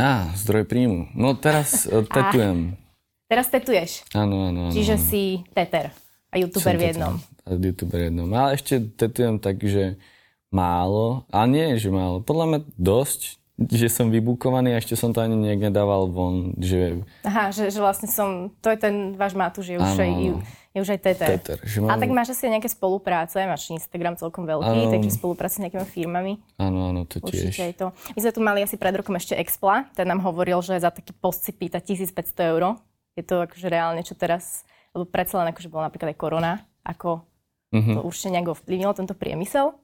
Á, 0.00 0.32
zdroj 0.32 0.64
príjmu. 0.64 1.12
No 1.12 1.36
teraz 1.36 1.84
uh, 1.92 2.00
tetujem. 2.08 2.80
Teraz 3.28 3.52
tetuješ? 3.52 4.08
Áno, 4.16 4.48
áno, 4.48 4.72
áno. 4.72 4.74
Čiže 4.74 4.96
si 4.96 5.44
teter 5.52 5.92
a 6.32 6.34
youtuber 6.40 6.74
Som 6.74 6.80
v 6.80 6.84
jednom. 6.88 7.14
A 7.44 7.48
youtuber 7.52 8.00
v 8.00 8.04
jednom. 8.08 8.28
Ale 8.32 8.56
ešte 8.56 8.80
tetujem 8.96 9.36
tak, 9.36 9.60
že 9.60 10.00
málo. 10.48 11.28
A 11.28 11.44
nie, 11.44 11.76
že 11.76 11.92
málo. 11.92 12.24
Podľa 12.24 12.44
mňa 12.48 12.60
dosť, 12.74 13.38
že 13.60 13.92
som 13.92 14.08
vybukovaný 14.08 14.72
a 14.72 14.80
ešte 14.80 14.96
som 14.96 15.12
to 15.12 15.20
ani 15.20 15.36
nejak 15.36 15.68
nedával 15.68 16.08
von. 16.08 16.56
Že... 16.56 17.04
Aha, 17.28 17.52
že, 17.52 17.68
že 17.68 17.78
vlastne 17.78 18.08
som, 18.08 18.48
to 18.64 18.72
je 18.72 18.78
ten 18.80 19.14
váš 19.20 19.36
Matúš, 19.36 19.68
je 19.68 19.76
už, 19.76 19.94
aj, 20.00 20.40
je 20.70 20.78
už 20.78 20.90
aj 20.94 21.00
teter. 21.02 21.28
teter 21.42 21.58
že 21.66 21.82
mám... 21.82 21.90
A 21.90 21.98
tak 21.98 22.10
máš 22.14 22.30
asi 22.30 22.46
nejaké 22.46 22.70
spolupráce, 22.70 23.42
máš 23.42 23.66
Instagram 23.74 24.14
celkom 24.14 24.46
veľký, 24.46 24.86
ano. 24.86 24.92
takže 24.94 25.10
spolupráce 25.18 25.58
s 25.58 25.62
nejakými 25.66 25.82
firmami. 25.82 26.38
Áno, 26.62 26.94
áno, 26.94 27.02
to 27.10 27.18
tiež. 27.18 27.50
Určite 27.50 27.62
aj 27.66 27.74
to. 27.74 27.86
My 28.14 28.18
sme 28.22 28.32
tu 28.32 28.40
mali 28.40 28.60
asi 28.62 28.78
pred 28.78 28.94
rokom 28.94 29.18
ešte 29.18 29.34
Expla, 29.34 29.90
ten 29.98 30.06
nám 30.06 30.22
hovoril, 30.22 30.62
že 30.62 30.78
za 30.78 30.94
taký 30.94 31.10
post 31.10 31.42
si 31.42 31.50
pýta 31.50 31.82
1500 31.82 32.54
eur. 32.54 32.78
Je 33.18 33.26
to 33.26 33.42
akože 33.42 33.66
reálne, 33.66 34.06
čo 34.06 34.14
teraz, 34.14 34.62
lebo 34.94 35.10
predsa 35.10 35.42
len 35.42 35.50
akože 35.50 35.66
bola 35.66 35.90
napríklad 35.90 36.14
aj 36.14 36.18
korona, 36.22 36.52
ako 36.86 37.26
mm-hmm. 37.74 37.94
to 37.98 38.00
určite 38.06 38.30
nejak 38.30 38.54
ovplyvnilo 38.54 38.94
tento 38.94 39.18
priemysel. 39.18 39.74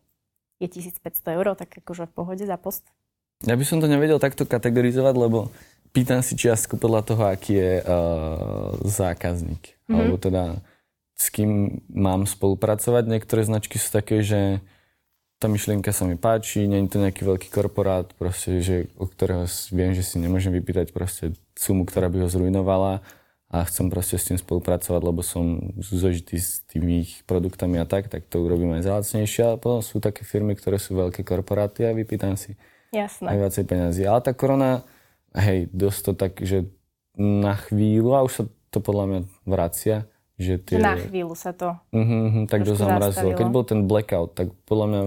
Je 0.62 0.70
1500 0.70 1.02
eur, 1.34 1.58
tak 1.58 1.82
akože 1.82 2.06
v 2.06 2.12
pohode 2.14 2.44
za 2.46 2.54
post. 2.54 2.86
Ja 3.42 3.58
by 3.58 3.64
som 3.66 3.82
to 3.82 3.90
nevedel 3.90 4.22
takto 4.22 4.46
kategorizovať, 4.46 5.14
lebo 5.18 5.50
pýtam 5.90 6.22
si 6.22 6.38
čiastku 6.38 6.78
podľa 6.78 7.02
toho, 7.04 7.22
aký 7.26 7.52
je 7.58 7.72
uh, 7.82 8.72
zákazník. 8.86 9.74
Mm-hmm. 9.74 9.92
Alebo 9.92 10.16
teda 10.16 10.42
s 11.16 11.32
kým 11.32 11.80
mám 11.88 12.28
spolupracovať. 12.28 13.08
Niektoré 13.08 13.48
značky 13.48 13.80
sú 13.80 13.88
také, 13.88 14.20
že 14.20 14.60
tá 15.36 15.48
myšlienka 15.48 15.92
sa 15.92 16.08
mi 16.08 16.16
páči, 16.16 16.64
nie 16.64 16.80
je 16.84 16.96
to 16.96 17.02
nejaký 17.02 17.22
veľký 17.24 17.48
korporát, 17.52 18.08
proste, 18.16 18.64
že, 18.64 18.88
o 18.96 19.04
ktorého 19.04 19.44
viem, 19.72 19.92
že 19.92 20.00
si 20.04 20.16
nemôžem 20.16 20.52
vypýtať 20.52 20.96
proste 20.96 21.36
sumu, 21.52 21.84
ktorá 21.84 22.08
by 22.08 22.24
ho 22.24 22.28
zrujnovala 22.28 23.04
a 23.52 23.62
chcem 23.68 23.92
proste 23.92 24.16
s 24.16 24.26
tým 24.32 24.40
spolupracovať, 24.40 25.00
lebo 25.04 25.20
som 25.20 25.72
zožitý 25.78 26.40
s 26.40 26.64
tými 26.66 27.04
ich 27.04 27.20
produktami 27.28 27.78
a 27.78 27.86
tak, 27.86 28.08
tak 28.08 28.24
to 28.26 28.42
urobím 28.42 28.74
aj 28.80 28.82
za 28.88 28.92
lacnejšie. 28.96 29.42
A 29.44 29.60
potom 29.60 29.84
sú 29.84 30.00
také 30.00 30.24
firmy, 30.24 30.56
ktoré 30.56 30.80
sú 30.80 30.96
veľké 30.96 31.22
korporáty 31.22 31.84
a 31.84 31.94
vypýtam 31.94 32.34
si 32.34 32.56
Jasné. 32.90 33.28
aj 33.28 33.36
viacej 33.36 33.64
peniazy. 33.68 34.02
Ale 34.08 34.24
tá 34.24 34.32
korona, 34.32 34.82
hej, 35.36 35.68
dosť 35.70 36.00
to 36.00 36.12
tak, 36.16 36.32
že 36.42 36.66
na 37.16 37.54
chvíľu, 37.54 38.18
a 38.18 38.24
už 38.26 38.32
sa 38.32 38.44
to 38.72 38.82
podľa 38.82 39.04
mňa 39.04 39.20
vracia, 39.46 40.10
že 40.36 40.60
tie... 40.60 40.76
Na 40.76 41.00
chvíľu 41.00 41.32
sa 41.32 41.56
to 41.56 41.76
uh-huh, 41.92 42.44
tak 42.48 42.68
to 42.68 42.76
zamrazilo. 42.76 43.32
Keď 43.32 43.48
bol 43.48 43.64
ten 43.64 43.88
blackout, 43.88 44.36
tak 44.36 44.52
podľa 44.68 44.86
mňa 44.88 45.02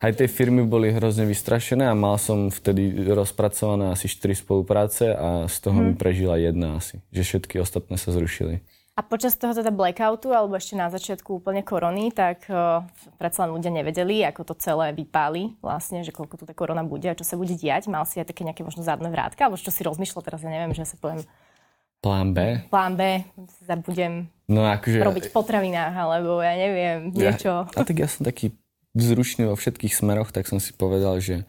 aj 0.00 0.12
tie 0.16 0.28
firmy 0.32 0.64
boli 0.64 0.88
hrozne 0.88 1.28
vystrašené 1.28 1.84
a 1.84 1.92
mal 1.92 2.16
som 2.16 2.48
vtedy 2.48 3.04
rozpracované 3.12 3.92
asi 3.92 4.08
4 4.08 4.32
spolupráce 4.32 5.12
a 5.12 5.44
z 5.44 5.56
toho 5.60 5.76
hmm. 5.76 5.86
mi 5.92 5.94
prežila 5.94 6.40
jedna 6.40 6.80
asi. 6.80 7.04
Že 7.12 7.22
všetky 7.44 7.60
ostatné 7.60 8.00
sa 8.00 8.08
zrušili. 8.08 8.64
A 8.96 9.04
počas 9.04 9.32
toho 9.36 9.56
teda 9.56 9.72
blackoutu, 9.72 10.28
alebo 10.32 10.56
ešte 10.60 10.76
na 10.76 10.92
začiatku 10.92 11.40
úplne 11.40 11.64
korony, 11.64 12.12
tak 12.12 12.44
uh, 12.52 12.84
predsa 13.16 13.48
len 13.48 13.56
ľudia 13.56 13.72
nevedeli, 13.72 14.24
ako 14.28 14.52
to 14.52 14.54
celé 14.60 14.92
vypáli, 14.92 15.56
vlastne, 15.64 16.04
že 16.04 16.12
koľko 16.12 16.36
tu 16.36 16.44
tá 16.44 16.52
korona 16.52 16.84
bude 16.84 17.08
a 17.08 17.16
čo 17.16 17.24
sa 17.24 17.40
bude 17.40 17.56
diať. 17.56 17.88
Mal 17.88 18.04
si 18.04 18.20
aj 18.20 18.28
také 18.28 18.44
nejaké 18.44 18.60
možno 18.60 18.84
zadné 18.84 19.08
vrátka, 19.08 19.48
alebo 19.48 19.56
čo 19.56 19.72
si 19.72 19.84
rozmýšľal 19.84 20.20
teraz, 20.20 20.44
ja 20.44 20.52
neviem, 20.52 20.76
že 20.76 20.84
sa 20.84 21.00
poviem... 21.00 21.24
Plán 22.00 22.32
B? 22.32 22.64
Plán 22.72 22.96
B, 22.96 23.24
budem 23.84 24.32
no, 24.50 24.66
akože... 24.66 24.98
robiť 24.98 25.24
v 25.30 25.32
potravinách, 25.32 25.94
alebo 25.94 26.42
ja 26.42 26.58
neviem, 26.58 27.14
niečo. 27.14 27.70
Ja, 27.70 27.78
a 27.78 27.86
tak 27.86 28.02
ja 28.02 28.10
som 28.10 28.26
taký 28.26 28.50
vzrušný 28.98 29.46
vo 29.46 29.54
všetkých 29.54 29.94
smeroch, 29.94 30.34
tak 30.34 30.50
som 30.50 30.58
si 30.58 30.74
povedal, 30.74 31.22
že 31.22 31.46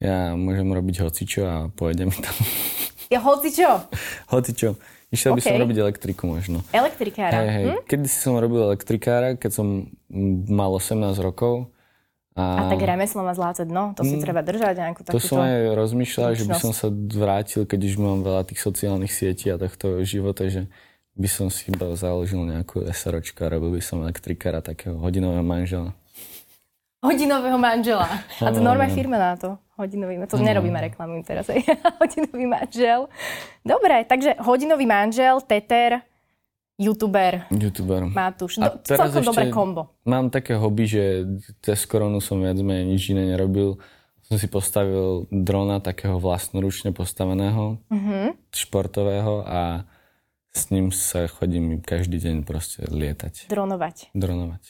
ja 0.00 0.32
môžem 0.38 0.70
robiť 0.70 1.02
hocičo 1.04 1.42
a 1.44 1.56
pojedem 1.74 2.08
tam. 2.14 2.36
Ja 3.10 3.18
hocičo? 3.18 3.90
hocičo. 4.30 4.78
Išiel 5.10 5.34
okay. 5.34 5.38
by 5.38 5.42
som 5.42 5.56
robiť 5.66 5.76
elektriku 5.82 6.22
možno. 6.30 6.62
Elektrikára? 6.70 7.42
Hej, 7.42 7.50
hej. 7.50 7.64
Hm? 7.66 7.80
Kedy 7.82 8.06
si 8.06 8.18
som 8.22 8.38
robil 8.38 8.62
elektrikára, 8.62 9.34
keď 9.34 9.50
som 9.50 9.90
mal 10.46 10.70
18 10.70 11.18
rokov. 11.18 11.66
A, 12.38 12.62
a 12.62 12.70
tak 12.70 12.78
remeslo 12.78 13.26
má 13.26 13.34
zlaté 13.34 13.66
dno, 13.66 13.90
to 13.98 14.06
si 14.06 14.14
mm, 14.14 14.22
treba 14.22 14.40
držať 14.46 14.74
nejakú. 14.78 15.02
To 15.10 15.18
som 15.18 15.42
aj 15.42 15.74
rozmýšľal, 15.74 16.38
že 16.38 16.46
by 16.46 16.56
som 16.62 16.70
sa 16.70 16.86
vrátil, 16.94 17.66
keď 17.66 17.90
už 17.90 17.94
mám 17.98 18.22
veľa 18.22 18.46
tých 18.46 18.62
sociálnych 18.62 19.10
sietí 19.10 19.50
a 19.50 19.58
tohto 19.58 19.98
života, 20.06 20.46
že 20.46 20.70
by 21.14 21.28
som 21.28 21.46
si 21.50 21.70
iba 21.70 21.90
založil 21.98 22.42
nejakú 22.46 22.86
SROčku 22.86 23.42
a 23.42 23.52
robil 23.52 23.78
by 23.78 23.82
som 23.82 24.02
elektrikára, 24.02 24.62
takého 24.62 24.98
hodinového 24.98 25.42
manžela. 25.42 25.90
Hodinového 27.00 27.56
manžela. 27.56 28.06
A 28.44 28.52
to 28.52 28.60
normálne 28.60 28.92
firma 28.92 29.16
na 29.16 29.32
to. 29.32 29.56
Hodinový, 29.80 30.20
to 30.28 30.36
nerobíme 30.36 30.76
reklamu 30.76 31.24
teraz. 31.24 31.48
hodinový 32.00 32.44
manžel. 32.44 33.08
Dobre, 33.64 34.04
takže 34.04 34.36
hodinový 34.36 34.84
manžel, 34.84 35.40
Teter, 35.40 36.04
youtuber. 36.76 37.48
Youtuber. 37.48 38.04
Matúš. 38.04 38.60
Do, 38.60 38.76
celkom 38.84 39.24
dobré 39.24 39.48
kombo. 39.48 39.96
Mám 40.04 40.28
také 40.28 40.56
hobby, 40.60 40.84
že 40.84 41.04
cez 41.64 41.88
koronu 41.88 42.20
som 42.20 42.40
viac 42.40 42.60
menej 42.60 42.84
nič 42.88 43.16
iné 43.16 43.28
nerobil. 43.28 43.80
Som 44.28 44.36
si 44.36 44.48
postavil 44.48 45.24
drona 45.32 45.80
takého 45.80 46.20
vlastnoručne 46.20 46.92
postaveného, 46.92 47.80
mm-hmm. 47.88 48.52
športového 48.52 49.44
a 49.48 49.88
s 50.50 50.70
ním 50.74 50.90
sa 50.90 51.30
chodím 51.30 51.78
každý 51.78 52.18
deň 52.18 52.42
proste 52.42 52.82
lietať. 52.86 53.46
Dronovať. 53.46 54.10
Dronovať. 54.14 54.64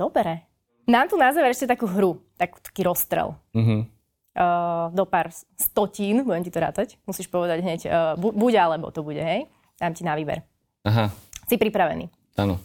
Dobre. 0.00 0.48
Nám 0.88 1.12
tu 1.12 1.20
na 1.20 1.28
záver 1.36 1.52
ešte 1.52 1.68
takú 1.68 1.84
hru, 1.84 2.24
takú, 2.40 2.56
taký 2.64 2.80
rozstrel. 2.80 3.36
Uh-huh. 3.52 3.84
Uh, 4.32 4.88
do 4.96 5.04
pár 5.04 5.28
stotín, 5.60 6.24
budem 6.24 6.46
ti 6.46 6.52
to 6.54 6.64
rátať. 6.64 6.96
Musíš 7.04 7.28
povedať 7.28 7.60
hneď, 7.60 7.80
uh, 7.84 7.92
bu- 8.16 8.32
buď 8.32 8.52
alebo 8.56 8.88
to 8.88 9.04
bude, 9.04 9.20
hej? 9.20 9.44
Dám 9.76 9.92
ti 9.92 10.06
na 10.06 10.16
výber. 10.16 10.40
Aha. 10.88 11.12
Si 11.44 11.60
pripravený? 11.60 12.08
Áno. 12.40 12.56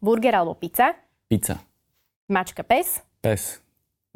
Burger 0.00 0.32
alebo 0.32 0.56
pizza? 0.56 0.96
Pizza. 1.28 1.60
Mačka, 2.32 2.64
pes? 2.64 3.04
Pes. 3.20 3.60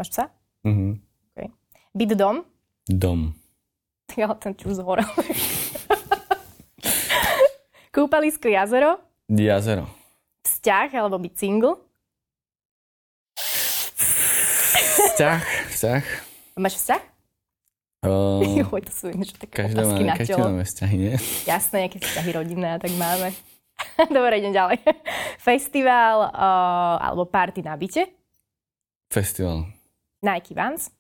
Máš 0.00 0.08
psa? 0.16 0.24
Mhm. 0.64 0.96
Okay. 1.36 1.48
Byt, 1.92 2.16
dom? 2.16 2.40
Dom. 2.88 3.36
Ja 4.16 4.32
ten 4.38 4.56
už 4.56 4.80
zhorel. 4.80 5.04
Kúpalisko, 8.06 8.46
jazero? 8.46 9.02
Jazero. 9.26 9.90
Vzťah 10.46 10.94
alebo 10.94 11.18
byť 11.18 11.34
single? 11.34 11.74
Vzťah. 14.94 15.42
Vzťah. 15.74 16.04
Máš 16.54 16.78
vzťah? 16.78 17.02
Uh, 18.06 18.46
Joj, 18.62 18.82
to 18.86 18.92
sú 18.94 19.06
niečo 19.10 19.34
také 19.42 19.74
otázky 19.74 20.06
má, 20.06 20.14
na 20.14 20.22
telo. 20.22 20.46
máme 20.46 20.62
vzťahy, 20.62 20.94
nie? 21.02 21.14
Jasné, 21.50 21.90
nejaké 21.90 21.98
vzťahy 21.98 22.30
rodinné 22.30 22.68
a 22.70 22.78
tak 22.78 22.94
máme. 22.94 23.34
Dobre, 24.14 24.38
idem 24.38 24.54
ďalej. 24.54 24.78
Festival 25.50 26.30
uh, 26.30 27.02
alebo 27.02 27.26
party 27.26 27.66
na 27.66 27.74
byte? 27.74 28.06
Festival. 29.10 29.66
Nike 30.22 30.54
Vans? 30.54 30.94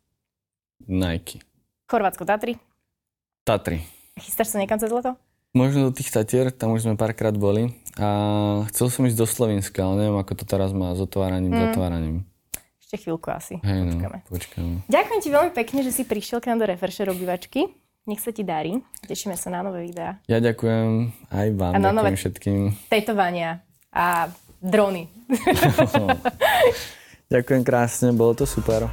Nike. 0.90 1.38
Chorvátsko 1.86 2.26
Tatry? 2.26 2.58
Tatry. 3.46 3.78
Chystáš 4.18 4.50
sa 4.50 4.58
niekam 4.58 4.82
cez 4.82 4.90
leto? 4.90 5.14
Možno 5.56 5.88
do 5.88 5.92
tých 5.96 6.12
Tatier, 6.12 6.52
tam 6.52 6.76
už 6.76 6.84
sme 6.84 7.00
párkrát 7.00 7.32
boli. 7.32 7.72
A 7.96 8.08
chcel 8.68 8.92
som 8.92 9.08
ísť 9.08 9.16
do 9.16 9.24
Slovenska, 9.24 9.88
ale 9.88 10.04
neviem, 10.04 10.20
ako 10.20 10.36
to 10.36 10.44
teraz 10.44 10.76
má 10.76 10.92
s 10.92 11.00
otváraním, 11.00 11.56
mm. 11.56 11.60
zatváraním. 11.72 12.16
Ešte 12.76 13.08
chvíľku 13.08 13.32
asi. 13.32 13.56
Hej, 13.64 13.88
no, 13.88 13.96
Počkáme. 13.96 14.18
počkáme. 14.28 14.74
Ďakujem 14.84 15.20
ti 15.24 15.28
veľmi 15.32 15.52
pekne, 15.56 15.80
že 15.80 15.96
si 15.96 16.04
prišiel 16.04 16.44
k 16.44 16.52
nám 16.52 16.60
do 16.60 16.68
Refresher 16.68 17.08
obývačky. 17.08 17.72
Nech 18.04 18.20
sa 18.20 18.36
ti 18.36 18.44
darí. 18.44 18.84
Tešíme 19.08 19.32
sa 19.34 19.48
na 19.48 19.64
nové 19.64 19.88
videá. 19.88 20.20
Ja 20.28 20.44
ďakujem 20.44 21.10
aj 21.32 21.48
vám, 21.56 21.72
A 21.72 21.78
na 21.80 21.90
nové- 21.90 22.12
všetkým. 22.12 22.76
Tetovania 22.92 23.64
a 23.96 24.28
drony. 24.60 25.08
ďakujem 27.32 27.62
krásne, 27.64 28.12
bolo 28.12 28.36
to 28.36 28.44
super. 28.44 28.92